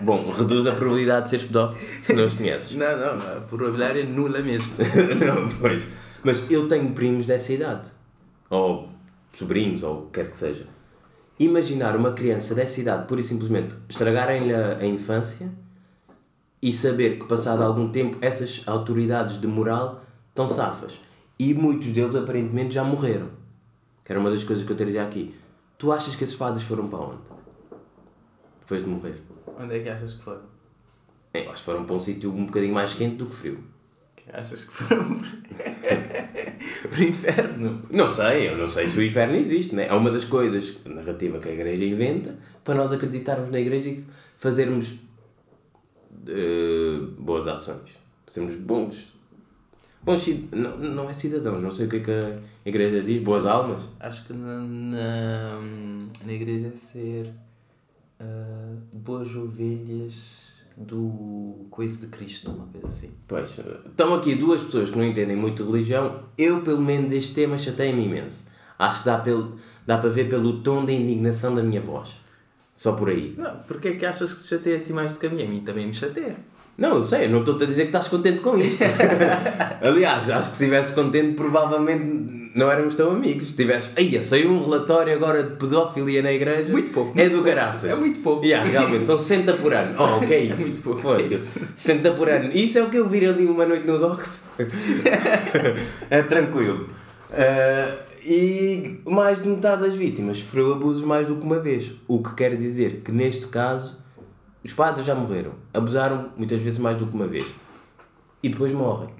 [0.02, 2.76] Bom, reduz a probabilidade de seres pedófilo se não os conheces.
[2.76, 4.72] Não, não, a probabilidade é nula mesmo.
[5.18, 5.82] não, pois.
[6.22, 7.88] Mas eu tenho primos dessa idade.
[8.48, 8.88] Ou
[9.32, 10.66] sobrinhos, ou o que quer que seja.
[11.38, 15.50] Imaginar uma criança dessa idade, pura e simplesmente, estragarem-lhe a, a infância
[16.62, 20.98] e saber que, passado algum tempo, essas autoridades de moral estão safas.
[21.38, 23.28] E muitos deles, aparentemente, já morreram.
[24.02, 25.34] Que era uma das coisas que eu te dizer aqui.
[25.76, 27.18] Tu achas que esses padres foram para onde?
[28.60, 29.22] Depois de morrer.
[29.58, 30.42] Onde é que achas que foram?
[31.34, 33.62] É, acho que foram para um sítio um bocadinho mais quente do que frio.
[34.32, 37.82] Achas que foram para o inferno?
[37.90, 39.86] Não sei, eu não sei se o inferno existe, né?
[39.86, 43.88] É uma das coisas, a narrativa que a igreja inventa, para nós acreditarmos na igreja
[43.88, 44.04] e
[44.36, 44.98] fazermos
[46.12, 47.90] uh, boas ações.
[48.26, 49.14] Sermos bons.
[50.02, 53.46] Bons não, não é cidadãos, não sei o que é que a igreja diz, boas
[53.46, 53.80] almas.
[54.00, 55.60] Acho que na, na,
[56.24, 57.32] na igreja é ser
[58.20, 60.45] uh, boas ovelhas
[60.76, 63.10] do coisa de Cristo, uma coisa assim.
[63.26, 66.24] Pois, estão aqui duas pessoas que não entendem muito religião.
[66.36, 68.46] Eu, pelo menos, este tema chateia-me imenso.
[68.78, 72.16] Acho que dá, pelo, dá para ver pelo tom da indignação da minha voz.
[72.76, 73.34] Só por aí.
[73.38, 75.42] Não, porque é que achas que te chateia a ti mais do que a mim?
[75.42, 76.36] A mim também me chateia.
[76.76, 78.84] Não, eu sei, eu não estou-te a dizer que estás contente com isto.
[79.80, 83.48] Aliás, acho que se estivesse contente, provavelmente não éramos tão amigos.
[83.48, 86.72] Se tivesse, aí saiu um relatório agora de pedofilia na igreja.
[86.72, 87.12] Muito pouco.
[87.20, 87.90] É do caraças.
[87.90, 88.44] É muito pouco.
[88.44, 89.94] Yeah, realmente, são 60 por ano.
[90.06, 90.62] Oh, o que é isso?
[90.62, 91.00] É muito pouco.
[91.00, 91.36] Foi.
[91.76, 92.50] 60 por ano.
[92.52, 94.42] Isso é o que eu vi ali uma noite no Docs.
[96.08, 96.88] é tranquilo.
[97.30, 101.92] Uh, e mais de metade das vítimas sofreu abusos mais do que uma vez.
[102.08, 104.02] O que quer dizer que neste caso
[104.64, 107.46] os padres já morreram, abusaram muitas vezes mais do que uma vez
[108.42, 109.10] e depois morrem.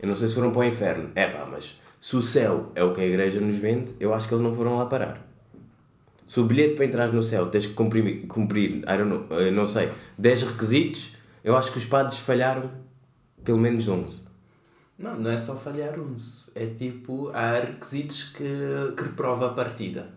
[0.00, 1.10] Eu não sei se foram para o inferno.
[1.14, 4.28] É pá, mas se o céu é o que a igreja nos vende, eu acho
[4.28, 5.26] que eles não foram lá parar.
[6.24, 9.50] Se o bilhete para entrar no céu tens que cumprir, cumprir I don't know, eu
[9.50, 12.70] não sei, 10 requisitos, eu acho que os padres falharam
[13.42, 14.22] pelo menos 11.
[14.96, 16.52] Não, não é só falhar 11.
[16.54, 18.44] É tipo, há requisitos que,
[18.96, 20.08] que reprova a partida.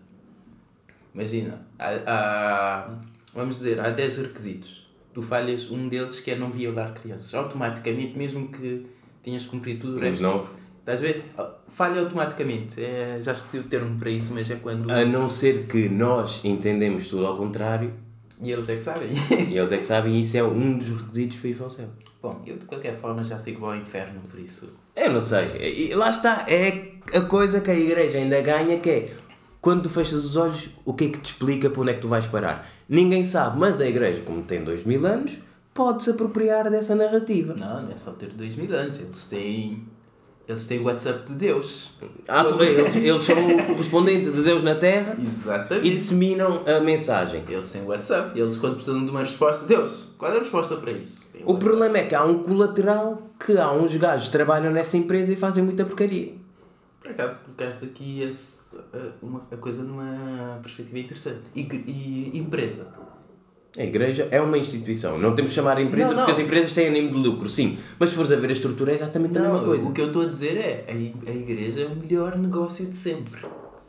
[1.12, 2.98] Imagina, há, há
[3.34, 4.88] vamos dizer, há 10 requisitos.
[5.12, 7.34] Tu falhas um deles que é não violar crianças.
[7.34, 8.86] Automaticamente, mesmo que
[9.24, 10.22] tenhas cumprido tudo o resto.
[10.22, 10.59] não.
[10.80, 11.24] Estás a ver?
[11.68, 12.82] Falha automaticamente.
[12.82, 14.90] É, já esqueci o termo para isso, mas é quando.
[14.90, 17.92] A não ser que nós entendemos tudo ao contrário.
[18.42, 19.10] E eles é que sabem.
[19.50, 21.70] e eles é que sabem, e isso é um dos requisitos para ir para o
[21.70, 21.88] céu.
[22.22, 24.68] Bom, eu de qualquer forma já sei que vou ao inferno, por isso.
[24.96, 25.90] Eu não sei.
[25.90, 26.46] E lá está.
[26.48, 29.12] É a coisa que a igreja ainda ganha que é
[29.60, 32.00] quando tu fechas os olhos, o que é que te explica para onde é que
[32.00, 32.66] tu vais parar?
[32.88, 35.32] Ninguém sabe, mas a igreja, como tem dois mil anos,
[35.74, 37.54] pode-se apropriar dessa narrativa.
[37.58, 39.86] Não, não é só ter dois mil anos, eles têm.
[40.50, 41.92] Eles têm o WhatsApp de Deus.
[42.26, 45.86] Ah, eles, eles são o correspondente de Deus na Terra Exatamente.
[45.86, 47.44] e disseminam a mensagem.
[47.48, 50.38] Eles têm o WhatsApp e eles, quando precisam de uma resposta, Deus, qual é a
[50.40, 51.30] resposta para isso?
[51.44, 54.96] O, o problema é que há um colateral que há uns gajos que trabalham nessa
[54.96, 56.34] empresa e fazem muita porcaria.
[57.00, 58.76] Por acaso, colocaste aqui esse
[59.22, 61.42] uma, a coisa numa perspectiva interessante.
[61.54, 62.88] E, e empresa.
[63.78, 65.18] A igreja é uma instituição.
[65.18, 66.24] Não temos de chamar empresa não, não.
[66.24, 67.78] porque as empresas têm animo de lucro, sim.
[67.98, 69.88] Mas se fores a ver a estrutura é exatamente não, a mesma coisa.
[69.88, 72.96] O que eu estou a dizer é a, a igreja é o melhor negócio de
[72.96, 73.46] sempre.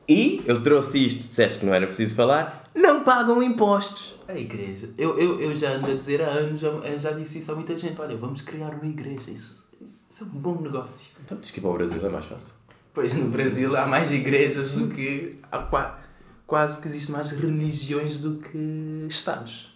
[0.07, 4.15] E eu trouxe isto, disseste que não era preciso falar, não pagam impostos.
[4.27, 4.89] A igreja.
[4.97, 7.77] Eu, eu, eu já ando a dizer há anos, já, já disse isso a muita
[7.77, 7.99] gente.
[7.99, 9.31] Olha, vamos criar uma igreja.
[9.31, 11.11] Isso, isso é um bom negócio.
[11.25, 12.53] Então diz que para o Brasil é mais fácil.
[12.93, 15.39] Pois no Brasil há mais igrejas do que.
[15.51, 15.59] Há
[16.51, 19.73] quase que existem mais religiões do que Estados.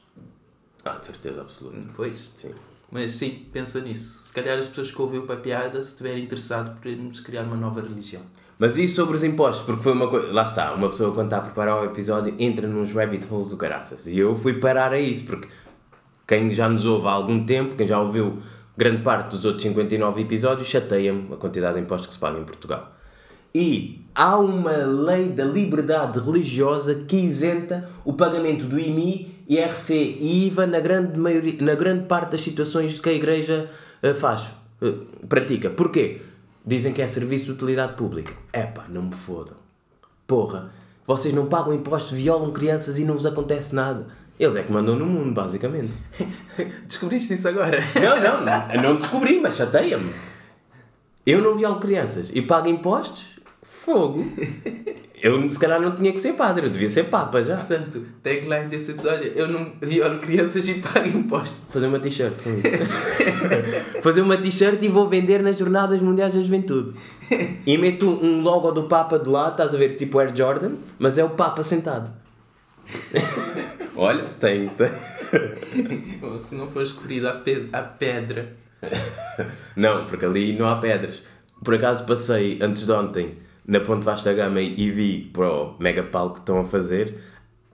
[0.84, 1.78] Ah, de certeza absoluta.
[1.96, 2.30] Pois.
[2.36, 2.54] Sim.
[2.92, 4.22] Mas sim, pensa nisso.
[4.22, 7.56] Se calhar as pessoas que ouviram para a piada, se estiverem interessados, podemos criar uma
[7.56, 8.22] nova religião.
[8.60, 10.34] Mas isso sobre os impostos, porque foi uma coisa.
[10.34, 13.56] Lá está, uma pessoa quando está a preparar o episódio entra nos rabbit holes do
[13.56, 14.06] caraças.
[14.06, 15.48] E eu fui parar a isso, porque
[16.28, 18.44] quem já nos ouve há algum tempo, quem já ouviu
[18.76, 22.44] grande parte dos outros 59 episódios, chateia-me a quantidade de impostos que se paga em
[22.44, 22.92] Portugal.
[23.56, 30.48] E há uma lei da liberdade religiosa que isenta o pagamento do IMI, IRC e
[30.48, 33.72] IVA na grande, maioria, na grande parte das situações que a Igreja
[34.04, 34.50] eh, faz,
[34.82, 34.96] eh,
[35.30, 35.70] pratica.
[35.70, 36.20] Porquê?
[36.66, 38.34] Dizem que é serviço de utilidade pública.
[38.52, 39.56] Epá, não me fodam.
[40.28, 40.74] Porra,
[41.08, 44.06] vocês não pagam impostos, violam crianças e não vos acontece nada.
[44.38, 45.94] Eles é que mandam no mundo, basicamente.
[46.86, 47.80] Descobriste isso agora?
[47.96, 50.12] Não, não, não, não descobri, mas chateia-me.
[51.26, 53.35] Eu não violo crianças e pago impostos?
[53.76, 54.26] Fogo.
[55.22, 57.58] Eu se calhar não tinha que ser padre, eu devia ser papa já.
[57.58, 61.72] Portanto, tagline desse episódio: Eu não violo crianças e pago impostos.
[61.72, 62.68] Fazer uma t-shirt com isso.
[64.02, 66.94] Fazer uma t-shirt e vou vender nas Jornadas Mundiais da Juventude.
[67.66, 71.18] E meto um logo do Papa de lá, estás a ver, tipo Air Jordan, mas
[71.18, 72.12] é o Papa sentado.
[73.96, 74.90] Olha, tem, tem.
[76.42, 78.54] Se não for escolhido a pedra.
[79.76, 81.22] Não, porque ali não há pedras.
[81.64, 86.04] Por acaso passei antes de ontem na Ponte Vasta Gama e vi para o mega
[86.04, 87.18] palco que estão a fazer.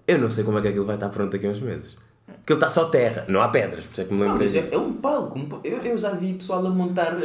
[0.07, 1.97] Eu não sei como é que aquilo vai estar pronto daqui a uns meses.
[2.43, 4.55] Aquilo está só terra, não há pedras, por isso é que me Não, lembrei mas
[4.55, 4.73] é, disso.
[4.73, 5.37] é um palco.
[5.37, 7.19] um pa- eu, eu já vi pessoal a montar uh,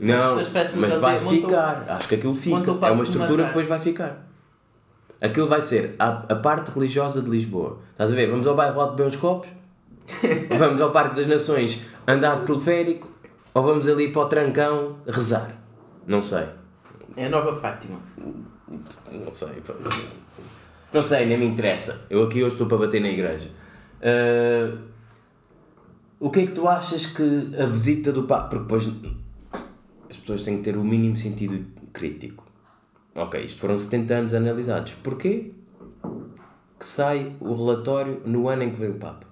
[0.00, 1.84] Não, as festas mas vai ficar.
[1.88, 2.58] Acho que aquilo fica.
[2.70, 4.26] É palco uma estrutura que depois vai ficar.
[5.20, 7.78] Aquilo vai ser a, a parte religiosa de Lisboa.
[7.92, 8.30] Estás a ver?
[8.30, 9.48] Vamos ao bairro Alto beber uns copos,
[10.58, 13.08] vamos ao Parque das Nações andar de teleférico,
[13.54, 15.50] ou vamos ali para o Trancão rezar.
[16.06, 16.44] Não sei.
[17.16, 17.98] É a nova Fátima.
[19.10, 19.60] Não sei.
[19.62, 19.74] pá.
[20.92, 22.06] Não sei, nem me interessa.
[22.10, 23.50] Eu aqui hoje estou para bater na igreja.
[24.02, 24.76] Ah,
[26.20, 27.22] o que é que tu achas que
[27.58, 28.48] a visita do Papa.
[28.48, 28.88] Porque depois
[30.10, 32.44] as pessoas têm que ter o mínimo sentido crítico.
[33.14, 34.94] Ok, isto foram 70 anos analisados.
[34.94, 35.52] Porquê
[36.78, 39.26] que sai o relatório no ano em que veio o Papa?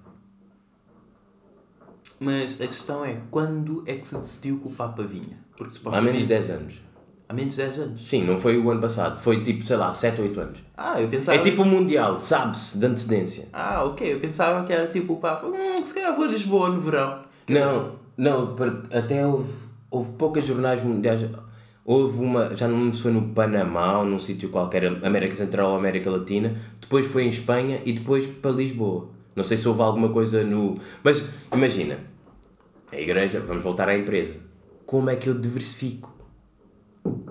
[2.19, 5.37] Mas a questão é, quando é que se decidiu que o Papa vinha?
[5.55, 6.85] Porque Há menos de 10 anos.
[7.27, 8.07] Há menos de 10 anos.
[8.07, 9.19] Sim, não foi o ano passado.
[9.19, 10.59] Foi tipo, sei lá, 7 ou 8 anos.
[10.77, 11.37] Ah, eu pensava...
[11.37, 13.47] É tipo o Mundial, sabe-se, de antecedência.
[13.51, 14.13] Ah, ok.
[14.13, 15.47] Eu pensava que era tipo o Papa.
[15.47, 17.19] Hum, se calhar vou a Lisboa no verão.
[17.49, 18.55] Não, não,
[18.91, 19.53] até houve,
[19.89, 21.25] houve poucas jornais mundiais.
[21.83, 26.09] Houve uma, já não foi no Panamá ou num sítio qualquer, América Central ou América
[26.09, 29.09] Latina, depois foi em Espanha e depois para Lisboa.
[29.35, 30.75] Não sei se houve alguma coisa no.
[31.03, 31.99] Mas imagina,
[32.91, 34.39] a igreja, vamos voltar à empresa.
[34.85, 36.14] Como é que eu diversifico?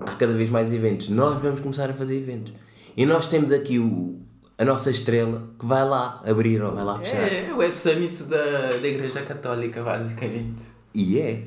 [0.01, 1.09] Há cada vez mais eventos.
[1.09, 2.53] Nós vamos começar a fazer eventos.
[2.97, 4.21] E nós temos aqui o,
[4.57, 7.33] a nossa estrela que vai lá abrir ou vai lá fechar.
[7.33, 10.63] É, o Web Summit da, da Igreja Católica, basicamente.
[10.95, 11.43] E é.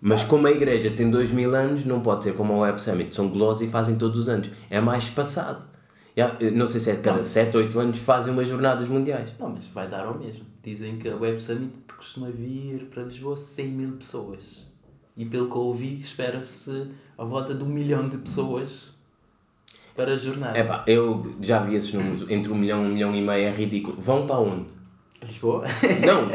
[0.00, 3.14] Mas como a igreja tem dois mil anos, não pode ser como a Web Summit.
[3.14, 4.50] São golosos e fazem todos os anos.
[4.70, 5.12] É mais.
[6.16, 8.88] Já, eu Não sei se é de cada 7 ou 8 anos fazem umas jornadas
[8.88, 9.30] mundiais.
[9.38, 10.44] Não, mas vai dar ao mesmo.
[10.62, 14.66] Dizem que a Web Summit costuma vir para Lisboa 100 mil pessoas.
[15.16, 18.96] E pelo que eu ouvi, espera-se a volta de um milhão de pessoas
[19.94, 20.58] para a jornada.
[20.58, 22.24] É pá, eu já vi esses números.
[22.30, 24.00] Entre um milhão e um milhão e meio é ridículo.
[24.00, 24.66] Vão para onde?
[25.22, 25.64] Lisboa?
[26.06, 26.28] Não.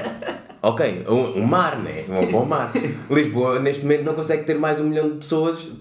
[0.62, 2.04] Ok, o, o mar, né?
[2.08, 2.72] Vão para o mar.
[3.10, 5.72] Lisboa, neste momento, não consegue ter mais um milhão de pessoas.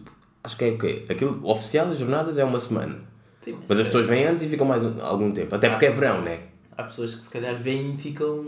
[0.42, 1.04] Acho que é o quê?
[1.08, 2.96] Aquilo oficial das jornadas é uma semana.
[3.42, 5.54] Sim, Mas as pessoas vêm antes e ficam mais um- algum tempo.
[5.54, 6.40] Até porque é verão, né?
[6.76, 8.46] Há pessoas que se calhar vêm e ficam.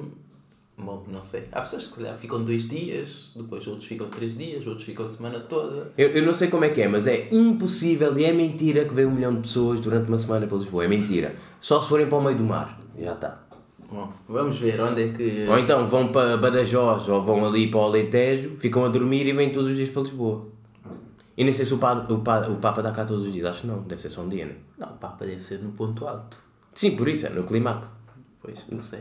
[0.79, 1.45] Bom, não sei.
[1.51, 5.05] Há pessoas que se calhar ficam dois dias, depois outros ficam três dias, outros ficam
[5.05, 5.91] a semana toda.
[5.97, 8.93] Eu, eu não sei como é que é, mas é impossível e é mentira que
[8.93, 10.85] veio um milhão de pessoas durante uma semana para Lisboa.
[10.85, 11.35] É mentira.
[11.61, 12.79] Só se forem para o meio do mar.
[12.99, 13.47] Já está.
[13.91, 15.45] Bom, vamos ver onde é que.
[15.49, 19.33] Ou então vão para Badajoz ou vão ali para o Alentejo, ficam a dormir e
[19.33, 20.47] vêm todos os dias para Lisboa.
[21.37, 23.47] E nem sei se o Papa, o, Papa, o Papa está cá todos os dias.
[23.47, 23.83] Acho que não.
[23.83, 24.57] Deve ser só um dia, né?
[24.77, 26.37] Não, o Papa deve ser no ponto alto.
[26.75, 27.27] Sim, por isso.
[27.27, 27.89] É no clímax.
[28.43, 29.01] Pois, não sei.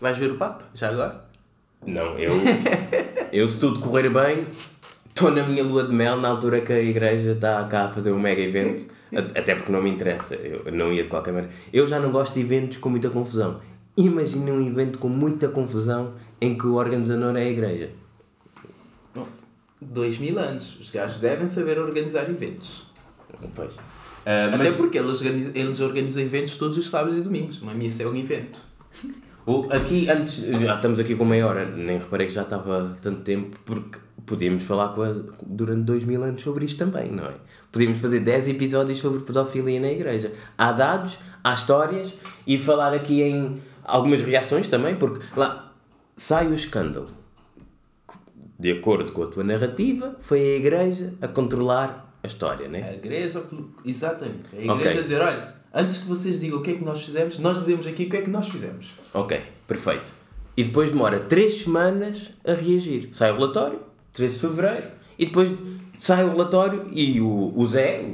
[0.00, 0.64] Vais ver o Papa?
[0.74, 1.24] Já agora?
[1.86, 2.32] Não, eu...
[3.32, 4.46] eu se tudo correr bem,
[5.08, 8.12] estou na minha lua de mel na altura que a igreja está cá a fazer
[8.12, 8.92] um mega evento.
[9.12, 10.34] Até porque não me interessa.
[10.34, 11.54] Eu não ia de qualquer maneira.
[11.72, 13.60] Eu já não gosto de eventos com muita confusão.
[13.96, 17.90] Imagina um evento com muita confusão em que o organizador é a igreja.
[19.14, 19.48] Nossa,
[19.80, 20.80] dois mil anos.
[20.80, 22.86] Os gajos devem saber organizar eventos.
[23.54, 23.76] Pois.
[24.24, 27.60] Ah, Até mas porque eles organizam, eles organizam eventos todos os sábados e domingos.
[27.60, 28.60] Uma missa é um evento.
[29.46, 33.22] O- aqui, antes, já estamos aqui com meia hora, nem reparei que já estava tanto
[33.22, 37.34] tempo, porque podíamos falar quase durante dois mil anos sobre isto também, não é?
[37.70, 40.32] Podíamos fazer 10 episódios sobre pedofilia na igreja.
[40.56, 42.12] Há dados, há histórias
[42.46, 45.72] e falar aqui em algumas reações também, porque lá
[46.16, 47.08] sai o escândalo.
[48.58, 52.90] De acordo com a tua narrativa, foi a igreja a controlar a história, né?
[52.90, 53.42] A igreja,
[53.84, 54.44] exatamente.
[54.52, 54.98] A igreja Ok.
[54.98, 57.86] a dizer, olha, antes que vocês digam o que é que nós fizemos, nós dizemos
[57.86, 58.94] aqui o que é que nós fizemos.
[59.14, 60.12] Ok, perfeito.
[60.56, 63.08] E depois demora 3 semanas a reagir.
[63.12, 63.80] Sai o relatório,
[64.12, 65.50] 13 de Fevereiro, e depois
[65.94, 68.04] sai o relatório e o, o Zé,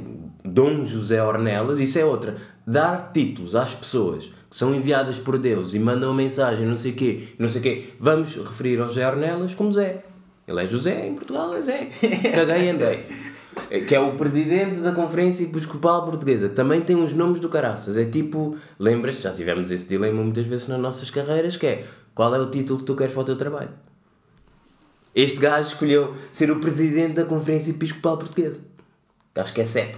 [0.43, 2.37] Dom José Ornelas, isso é outra.
[2.65, 6.95] Dar títulos às pessoas que são enviadas por Deus e mandam mensagem, não sei o
[6.95, 7.89] quê, não sei o quê.
[7.99, 10.03] Vamos referir ao José Ornelas como Zé.
[10.47, 11.89] Ele é José, em Portugal é Zé.
[12.33, 13.05] Caguei e andei.
[13.69, 17.97] Que é o presidente da Conferência Episcopal Portuguesa, que também tem uns nomes do caraças.
[17.97, 22.33] É tipo, lembras, já tivemos esse dilema muitas vezes nas nossas carreiras, que é qual
[22.33, 23.69] é o título que tu queres para o teu trabalho?
[25.13, 28.61] Este gajo escolheu ser o presidente da Conferência Episcopal Portuguesa.
[29.35, 29.95] Acho que é CEP.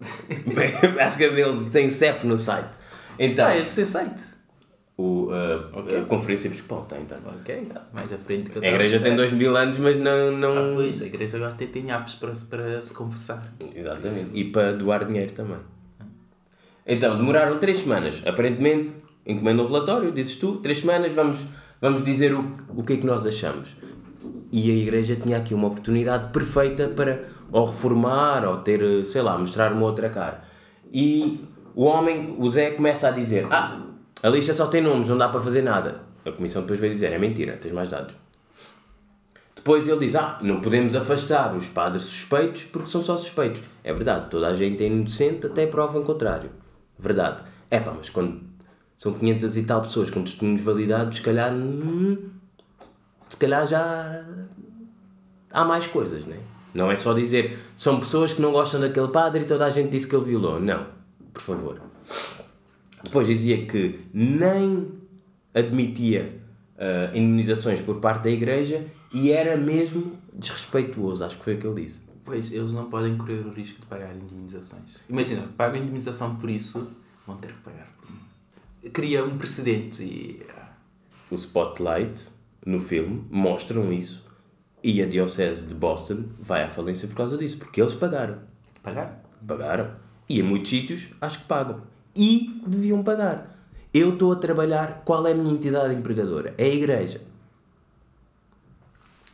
[1.00, 2.68] Acho que a deles tem CEP no site.
[3.18, 4.33] Então, Ah, é de ser site.
[4.96, 7.16] O, uh, a Conferência Episcopal tem, tá?
[7.26, 7.86] Ok, tá.
[7.92, 10.30] mais à frente que A igreja tem dois mil anos, mas não.
[10.30, 10.72] não...
[10.72, 13.52] Ah, pois, a igreja agora até tem apps para, para se confessar.
[13.74, 14.30] Exatamente.
[14.32, 15.58] E para doar dinheiro também.
[16.86, 18.22] Então, demoraram três semanas.
[18.24, 18.94] Aparentemente,
[19.26, 21.40] encomenda um relatório, dizes tu, três semanas, vamos,
[21.80, 23.74] vamos dizer o, o que é que nós achamos.
[24.52, 29.36] E a igreja tinha aqui uma oportunidade perfeita para ou reformar ou ter, sei lá,
[29.36, 30.44] mostrar uma outra cara.
[30.92, 31.40] E
[31.74, 33.80] o homem, o Zé, começa a dizer: Ah,
[34.24, 36.00] a lista só tem nomes, não dá para fazer nada.
[36.24, 38.14] A comissão depois vai dizer: É mentira, tens mais dados.
[39.54, 43.60] Depois ele diz: Ah, não podemos afastar os padres suspeitos porque são só suspeitos.
[43.84, 46.48] É verdade, toda a gente é inocente até prova em contrário.
[46.98, 47.44] Verdade.
[47.70, 48.40] É pá, mas quando
[48.96, 51.52] são 500 e tal pessoas com testemunhos validados, se calhar.
[51.52, 52.30] hum,
[53.28, 54.24] se calhar já.
[55.50, 56.38] há mais coisas, não é?
[56.72, 59.90] Não é só dizer são pessoas que não gostam daquele padre e toda a gente
[59.90, 60.58] disse que ele violou.
[60.58, 60.86] Não,
[61.30, 61.78] por favor.
[63.04, 64.92] Depois dizia que nem
[65.54, 66.40] admitia
[66.78, 71.66] ah, indemnizações por parte da igreja e era mesmo desrespeituoso, acho que foi o que
[71.66, 72.00] ele disse.
[72.24, 74.96] Pois, eles não podem correr o risco de pagar indemnizações.
[75.08, 78.90] Imagina, pagam indemnização por isso, vão ter que pagar por mim.
[78.90, 80.42] Cria um precedente e.
[80.56, 80.72] ah,
[81.30, 82.28] O Spotlight,
[82.64, 84.24] no filme, mostram isso
[84.82, 88.40] e a Diocese de Boston vai à falência por causa disso, porque eles pagaram.
[88.82, 89.22] Pagar?
[89.46, 89.96] Pagaram.
[90.28, 91.82] E em muitos sítios acho que pagam.
[92.16, 93.54] E deviam pagar.
[93.92, 96.54] Eu estou a trabalhar, qual é a minha entidade empregadora?
[96.58, 97.20] É a igreja.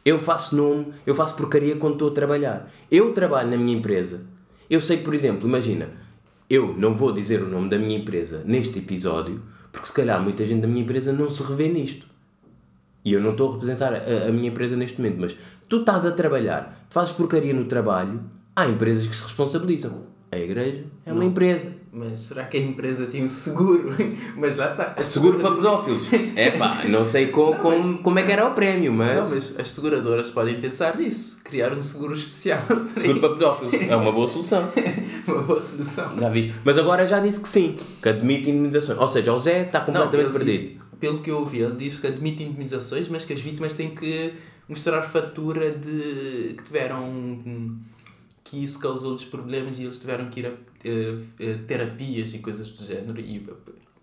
[0.05, 2.71] Eu faço nome, eu faço porcaria quando estou a trabalhar.
[2.91, 4.27] Eu trabalho na minha empresa.
[4.69, 5.89] Eu sei que, por exemplo, imagina,
[6.49, 10.45] eu não vou dizer o nome da minha empresa neste episódio, porque se calhar muita
[10.45, 12.07] gente da minha empresa não se revê nisto.
[13.05, 15.37] E eu não estou a representar a, a minha empresa neste momento, mas
[15.69, 18.21] tu estás a trabalhar, tu fazes porcaria no trabalho,
[18.55, 20.07] há empresas que se responsabilizam.
[20.33, 21.75] A igreja é uma empresa.
[21.93, 23.93] Mas será que a empresa tinha um seguro?
[24.39, 24.95] Mas lá está.
[24.97, 26.07] as Seguro para pedófilos.
[26.37, 29.17] É pá, não sei co- como, como é que era o prémio, mas.
[29.17, 31.41] Não, mas as seguradoras podem pensar nisso.
[31.43, 32.63] Criar um seguro especial.
[32.95, 33.75] Seguro para pedófilos.
[33.89, 34.69] É uma boa solução.
[35.27, 36.17] Uma boa solução.
[36.19, 36.55] Já viste?
[36.65, 38.99] Mas agora já disse que sim, que admite indemnizações.
[39.01, 40.81] Ou seja, o Zé está completamente Não, perdido.
[41.01, 44.33] Pelo que eu ouvi, ele diz que admite indemnizações, mas que as vítimas têm que
[44.69, 47.77] mostrar fatura de que tiveram.
[48.51, 50.51] Que isso causou-lhes problemas e eles tiveram que ir a
[50.85, 53.21] eh, eh, terapias e coisas do género.
[53.21, 53.47] E,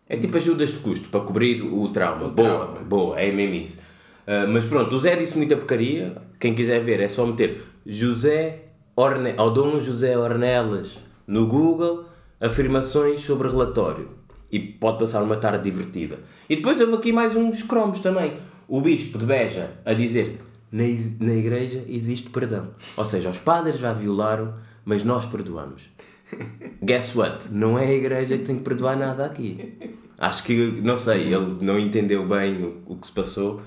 [0.08, 2.28] É tipo ajudas de custo para cobrir o trauma.
[2.28, 2.80] O boa, trauma.
[2.80, 3.82] boa, é mesmo isso.
[4.26, 6.16] Ah, mas pronto, o Zé disse muita porcaria.
[6.40, 8.64] Quem quiser ver é só meter José
[8.96, 9.34] Orne...
[9.38, 12.06] ou Dom José Ornelas no Google,
[12.40, 14.10] afirmações sobre relatório.
[14.50, 16.20] E pode passar uma tarde divertida.
[16.50, 18.38] E depois houve aqui mais uns cromos também.
[18.66, 20.40] O Bispo de Beja a dizer
[20.78, 22.70] na, na igreja existe perdão.
[22.96, 24.54] Ou seja, os padres já violaram,
[24.86, 25.90] mas nós perdoamos.
[26.84, 27.50] Guess what?
[27.52, 29.74] Não é a igreja que tem que perdoar nada aqui.
[30.18, 33.62] Acho que, não sei, ele não entendeu bem o, o que se passou.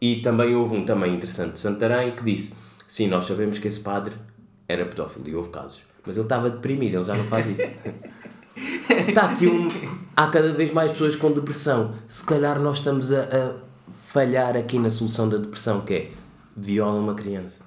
[0.00, 2.54] E também houve um também interessante de Santarém que disse:
[2.86, 4.14] Sim, nós sabemos que esse padre
[4.68, 5.82] era pedófilo e houve casos.
[6.06, 7.62] Mas ele estava deprimido, ele já não faz isso.
[9.08, 9.68] Está aqui um.
[10.14, 11.94] Há cada vez mais pessoas com depressão.
[12.06, 13.54] Se calhar nós estamos a, a
[14.04, 16.10] falhar aqui na solução da depressão, que é
[16.56, 17.64] viola uma criança.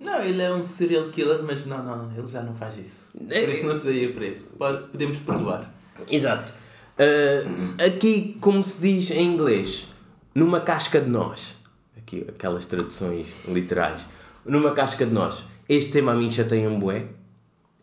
[0.00, 3.10] Não, ele é um serial killer, mas não, não, ele já não faz isso.
[3.12, 4.54] Por isso não precisa ir preso.
[4.56, 5.74] Pode, podemos perdoar.
[6.08, 6.52] Exato.
[6.98, 9.88] Ah, aqui, como se diz em inglês,
[10.34, 11.56] numa casca de nós.
[11.96, 14.08] Aqui, aquelas traduções literais.
[14.44, 15.44] Numa casca de nós.
[15.68, 17.06] Este tema a mim chateia um bué.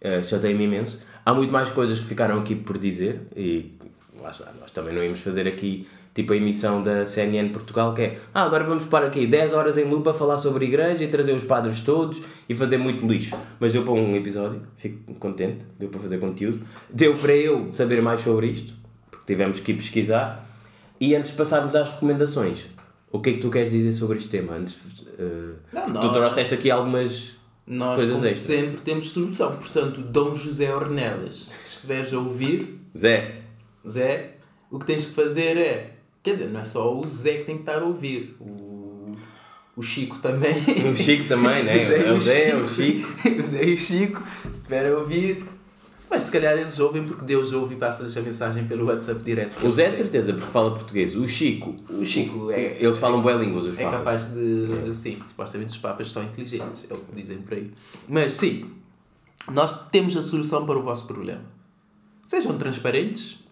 [0.01, 1.05] Uh, chateia-me imenso.
[1.25, 3.75] Há muito mais coisas que ficaram aqui por dizer e
[4.21, 8.01] lá está, nós também não íamos fazer aqui tipo a emissão da CNN Portugal que
[8.01, 11.03] é ah, agora vamos parar aqui 10 horas em lupa a falar sobre a igreja
[11.03, 13.35] e trazer os padres todos e fazer muito lixo.
[13.59, 16.61] Mas deu para um episódio, fico contente, deu para fazer conteúdo.
[16.89, 18.73] Deu para eu saber mais sobre isto,
[19.11, 20.43] porque tivemos que ir pesquisar.
[20.99, 22.67] E antes de passarmos às recomendações,
[23.11, 24.55] o que é que tu queres dizer sobre este tema?
[24.55, 26.13] Antes, uh, Não, tu não.
[26.13, 27.33] trouxeste aqui algumas
[27.67, 28.55] Nós, Coisas como extra.
[28.55, 29.57] sempre, temos solução.
[29.57, 33.41] Portanto, Dom José Ornelas, se estiveres a ouvir, Zé,
[33.85, 34.35] Zé,
[34.71, 35.94] o que tens que fazer é.
[36.25, 38.35] Quer dizer, não é só o Zé que tem que estar a ouvir.
[38.39, 39.15] O,
[39.77, 40.55] o Chico também.
[40.91, 41.75] o Chico também, né?
[42.11, 43.07] O Zé É o o Zé, o Chico.
[43.37, 45.45] O Zé e o Chico, se estiver a ouvir,
[46.09, 49.63] Mas se calhar eles ouvem porque Deus ouve e passa-lhes a mensagem pelo WhatsApp direto.
[49.67, 51.15] O Zé, de certeza, porque fala português.
[51.15, 51.75] O Chico.
[51.89, 53.99] O Chico é, eles falam boas línguas, os é papas.
[53.99, 54.95] capaz de.
[54.95, 57.71] Sim, supostamente os papas são inteligentes, é o que dizem por aí.
[58.09, 58.65] Mas sim,
[59.51, 61.43] nós temos a solução para o vosso problema.
[62.23, 63.44] Sejam transparentes,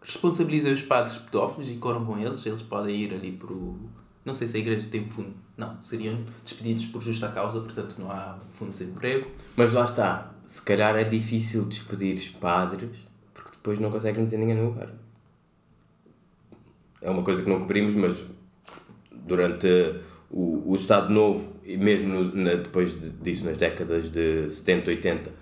[0.00, 2.44] responsabilizem os padres pedófilos e coram com eles.
[2.46, 3.78] Eles podem ir ali para o.
[4.24, 5.32] Não sei se a igreja tem fundo.
[5.56, 9.30] Não, seriam despedidos por justa causa, portanto não há fundo de desemprego.
[9.56, 12.90] Mas lá está, se calhar é difícil despedir os padres
[13.34, 14.90] porque depois não conseguem meter ninguém no lugar.
[17.00, 18.24] É uma coisa que não cobrimos, mas
[19.12, 19.66] durante
[20.30, 24.90] o, o Estado Novo e mesmo no- na- depois de- disso, nas décadas de 70,
[24.90, 25.32] 80,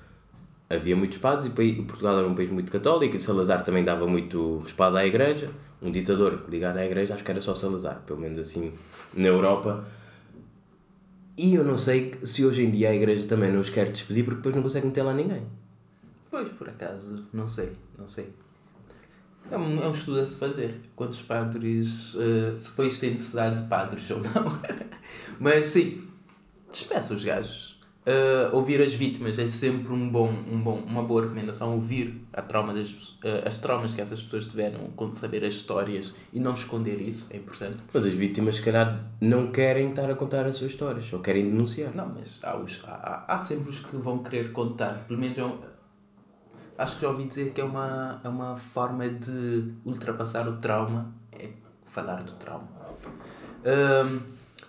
[0.70, 4.58] havia muitos padres e Portugal era um país muito católico e Salazar também dava muito
[4.58, 5.50] respaldo à Igreja.
[5.80, 8.72] Um ditador ligado à Igreja, acho que era só Salazar, pelo menos assim
[9.14, 9.86] na Europa.
[11.36, 14.24] E eu não sei se hoje em dia a Igreja também não os quer despedir
[14.24, 15.42] porque depois não consegue meter lá ninguém.
[16.30, 18.32] Pois, por acaso, não sei, não sei.
[19.50, 20.80] É um, é um estudo a se fazer.
[20.94, 22.16] Quantos padres.
[22.18, 24.60] eh, se o país tem necessidade de padres ou não.
[25.40, 26.06] Mas sim,
[26.70, 27.67] despeça os gajos.
[28.10, 31.74] Eh, ouvir as vítimas é sempre um bom, um bom, uma boa recomendação.
[31.74, 36.14] Ouvir a trauma das, eh, as traumas que essas pessoas tiveram, quando saber as histórias
[36.32, 37.76] e não esconder isso, é importante.
[37.92, 41.50] Mas as vítimas, se calhar, não querem estar a contar as suas histórias, só querem
[41.50, 41.94] denunciar.
[41.94, 42.92] Não, mas há, os, há,
[43.28, 45.04] há- há sempre os que vão querer contar.
[45.06, 45.58] Pelo menos é um-
[46.78, 51.12] acho que já ouvi dizer que é uma, é uma forma de ultrapassar o trauma,
[51.30, 51.50] é
[51.84, 52.68] falar do trauma.
[53.66, 54.20] Ahm,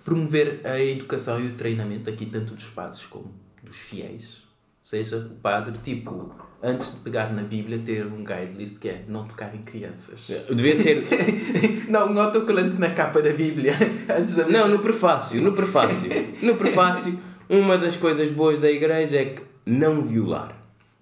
[0.10, 3.32] promover a educação e o treinamento, aqui tanto dos padres como
[3.62, 4.40] dos fiéis.
[4.80, 6.34] Ou seja, o padre, tipo,
[6.64, 10.28] antes de pegar na Bíblia, ter um guide list que é não tocar em crianças.
[10.50, 11.06] Devia ser.
[11.88, 13.74] não, um autocolante na capa da Bíblia.
[14.10, 16.10] Antes da Não, no prefácio, no prefácio.
[16.42, 20.58] No prefácio, uma das coisas boas da igreja é que não violar.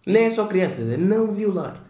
[0.05, 1.82] Nem é só crianças, é não violar.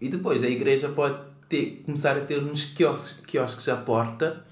[0.00, 4.44] E depois a igreja pode ter, começar a ter uns quiosques, quiosques à porta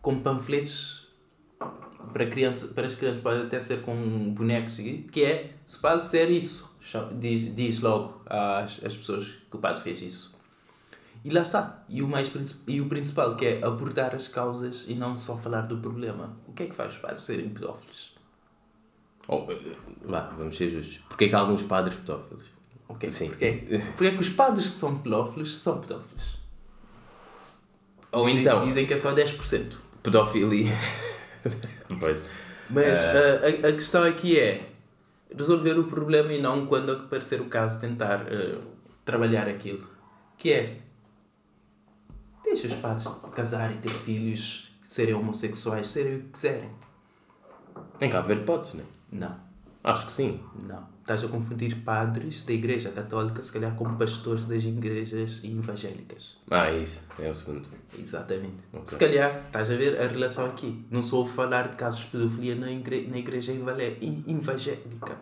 [0.00, 1.01] com panfletos
[2.12, 6.04] para, criança, para as crianças, pode até ser com bonecos, que é se o padre
[6.06, 6.74] fizer isso,
[7.18, 10.32] diz, diz logo às, às pessoas que o padre fez isso.
[11.24, 11.84] E lá está.
[11.88, 12.32] E o, mais,
[12.66, 16.36] e o principal, que é abordar as causas e não só falar do problema.
[16.48, 18.14] O que é que faz os padres serem pedófilos?
[19.28, 19.46] Oh,
[20.04, 20.98] lá, vamos ser justos.
[21.08, 22.42] Porquê que há alguns padres pedófilos?
[22.88, 23.28] Ok, Sim.
[23.28, 23.62] Porquê?
[23.92, 26.38] Porque é que os padres que são pedófilos são pedófilos.
[28.10, 29.76] Ou Dizem- então, Dizem que é só 10%.
[30.02, 30.76] pedofilia.
[31.98, 32.18] pois.
[32.70, 34.68] Mas uh, a, a questão aqui é
[35.36, 38.60] resolver o problema e não quando aparecer o caso tentar uh,
[39.04, 39.86] trabalhar aquilo.
[40.36, 40.78] Que é
[42.44, 46.70] deixa os padres casarem, ter filhos, serem homossexuais, serem o que quiserem.
[47.98, 49.30] Tem que haver hipótese, não é?
[49.30, 49.40] Não,
[49.84, 50.40] Acho que sim.
[50.68, 50.91] não.
[51.02, 56.38] Estás a confundir padres da igreja católica, se calhar, com pastores das igrejas evangélicas.
[56.48, 57.04] Ah, é isso.
[57.18, 57.68] É o segundo.
[57.98, 58.62] Exatamente.
[58.72, 58.86] Ok.
[58.86, 60.86] Se calhar, estás a ver a relação aqui.
[60.88, 65.16] Não sou falar de casos de pedofilia na, igre na igreja evangé- evangélica.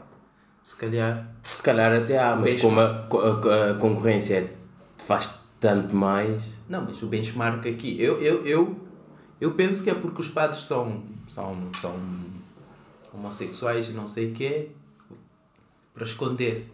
[0.63, 1.35] Se calhar.
[1.43, 2.63] Se calhar até há, mas Beijo.
[2.69, 4.55] como a, a- a concorrência é-
[5.03, 6.59] faz tanto mais.
[6.69, 7.97] Não, mas o benchmark aqui.
[7.99, 8.77] Eu, eu, eu,
[9.41, 11.97] eu penso que é porque os padres são, são, são
[13.15, 14.71] homossexuais e não sei o quê.
[15.95, 16.71] Para esconder.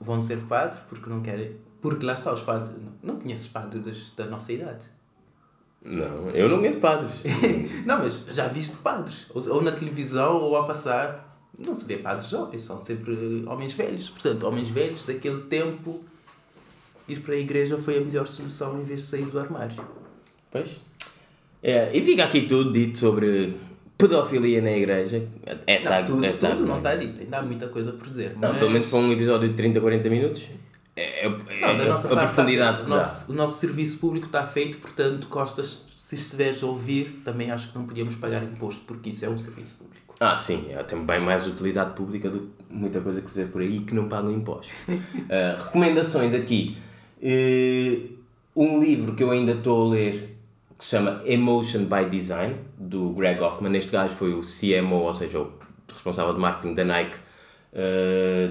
[0.00, 1.56] Vão ser padres porque não querem.
[1.80, 2.74] Porque lá está os padres.
[3.02, 4.84] Não conheces padres da nossa idade.
[5.84, 7.12] Não, eu não conheço padres.
[7.84, 9.26] Não, mas já viste padres.
[9.34, 11.38] Ou, ou na televisão ou a passar.
[11.58, 14.08] Não se vê padres jovens, são sempre homens velhos.
[14.08, 16.02] Portanto, homens velhos daquele tempo,
[17.06, 19.84] ir para a igreja foi a melhor solução em vez de sair do armário.
[20.50, 20.80] Pois.
[21.62, 23.56] É, e fica aqui tudo dito sobre
[24.08, 25.22] pedofilia na igreja.
[25.66, 26.76] É, Não, tá, tudo, é, tá tudo não bem.
[26.78, 28.32] está dito, ainda há muita coisa por dizer.
[28.40, 30.42] Não, mas- pelo menos para um episódio de 30, 40 minutos.
[30.96, 31.38] É, é, Não,
[31.70, 32.86] é nossa a parte profundidade está que feito.
[32.86, 37.50] o, nosso, o nosso serviço público está feito, portanto, Costas, se estiveres a ouvir, também
[37.50, 40.14] acho que não podíamos pagar imposto, porque isso é um serviço público.
[40.20, 43.44] Ah, sim, é, tem bem mais utilidade pública do que muita coisa que se vê
[43.46, 44.70] por aí que não pagam impostos.
[45.28, 46.76] Ah, recomendações aqui.
[47.20, 47.98] Eh,
[48.54, 50.33] um livro que eu ainda estou a ler
[50.78, 53.76] que se chama Emotion by Design, do Greg Hoffman.
[53.76, 55.52] Este gajo foi o CMO, ou seja, o
[55.92, 57.16] responsável de marketing da Nike
[57.72, 58.50] eh,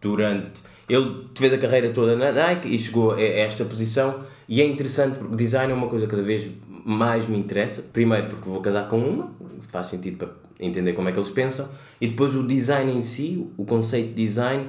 [0.00, 0.62] durante.
[0.88, 4.24] Ele fez a carreira toda na Nike e chegou a esta posição.
[4.48, 6.48] E é interessante porque design é uma coisa que cada vez
[6.84, 7.82] mais me interessa.
[7.92, 9.32] Primeiro, porque vou casar com uma,
[9.68, 10.28] faz sentido para
[10.60, 11.68] entender como é que eles pensam.
[12.00, 14.68] E depois, o design em si, o conceito de design,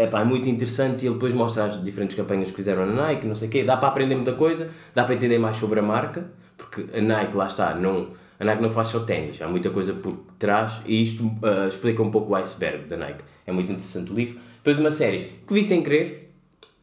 [0.00, 1.04] é, pá, é muito interessante.
[1.04, 3.64] E ele depois mostra as diferentes campanhas que fizeram na Nike, não sei o quê.
[3.64, 6.26] Dá para aprender muita coisa, dá para entender mais sobre a marca,
[6.56, 9.92] porque a Nike, lá está, não, a Nike não faz só ténis, há muita coisa
[9.92, 10.80] por trás.
[10.86, 13.22] E isto ah, explica um pouco o iceberg da Nike.
[13.46, 14.40] É muito interessante o livro.
[14.56, 16.32] Depois uma série que vi sem querer,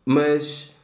[0.06, 0.76] mas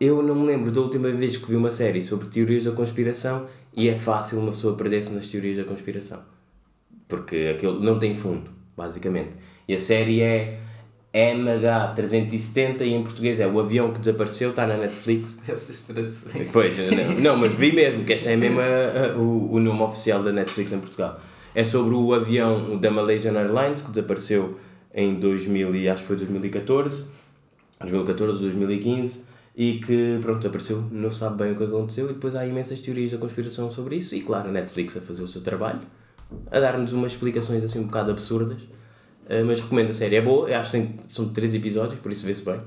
[0.00, 3.46] eu não me lembro da última vez que vi uma série sobre teorias da conspiração
[3.74, 6.20] e é fácil uma pessoa perder-se nas teorias da conspiração.
[7.06, 9.30] Porque aquilo não tem fundo, basicamente.
[9.66, 10.60] E a série é
[11.14, 15.40] MH370 e em português é o avião que desapareceu, está na Netflix.
[15.48, 16.50] Essas traduções.
[16.52, 18.64] Pois, não, não, mas vi mesmo, que este é mesmo a-
[19.14, 21.18] a- o, o nome oficial da Netflix em Portugal.
[21.54, 24.58] É sobre o avião da Malaysian Airlines que desapareceu
[24.94, 27.10] em 2000 e acho que foi 2014,
[27.80, 32.34] 2014 ou 2015 e que pronto, desapareceu, não sabe bem o que aconteceu e depois
[32.36, 35.40] há imensas teorias da conspiração sobre isso e claro, a Netflix a fazer o seu
[35.40, 35.80] trabalho,
[36.50, 38.58] a dar-nos umas explicações assim um bocado absurdas,
[39.28, 42.44] Eh, mas recomendo a série, é boa, acho que são três episódios, por isso vê-se
[42.44, 42.60] bem.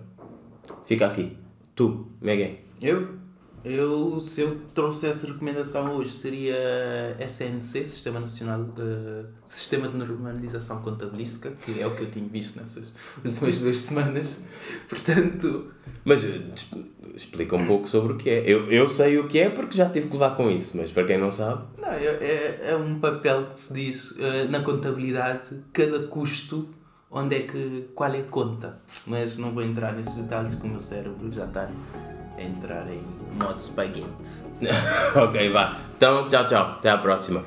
[0.86, 1.36] Fica aqui.
[1.76, 2.52] Tu, Megan.
[2.82, 3.21] Eu?
[3.64, 11.52] Eu, se eu trouxesse recomendação hoje, seria SNC, Sistema Nacional eh, Sistema de Normalização Contabilística,
[11.64, 12.92] que é o que eu tinha visto nessas
[13.24, 14.44] últimas duas semanas.
[14.90, 15.72] Portanto,
[16.04, 16.42] Mas eh,
[17.16, 18.44] explica um pouco sobre o que é.
[18.46, 21.06] Eu, eu sei o que é porque já tive que levar com isso, mas para
[21.06, 21.64] quem não sabe.
[21.80, 26.68] não, é, é, é um papel que se diz eh, na contabilidade cada custo,
[27.12, 28.80] onde é que, qual é a conta.
[29.06, 31.70] Mas não vou entrar nesses detalhes, que o meu cérebro já está
[32.38, 33.04] a entrar em
[33.40, 34.44] modo espaguete.
[35.16, 35.78] ok, vá.
[35.98, 36.64] Então, tchau, tchau.
[36.78, 37.44] Até à próxima.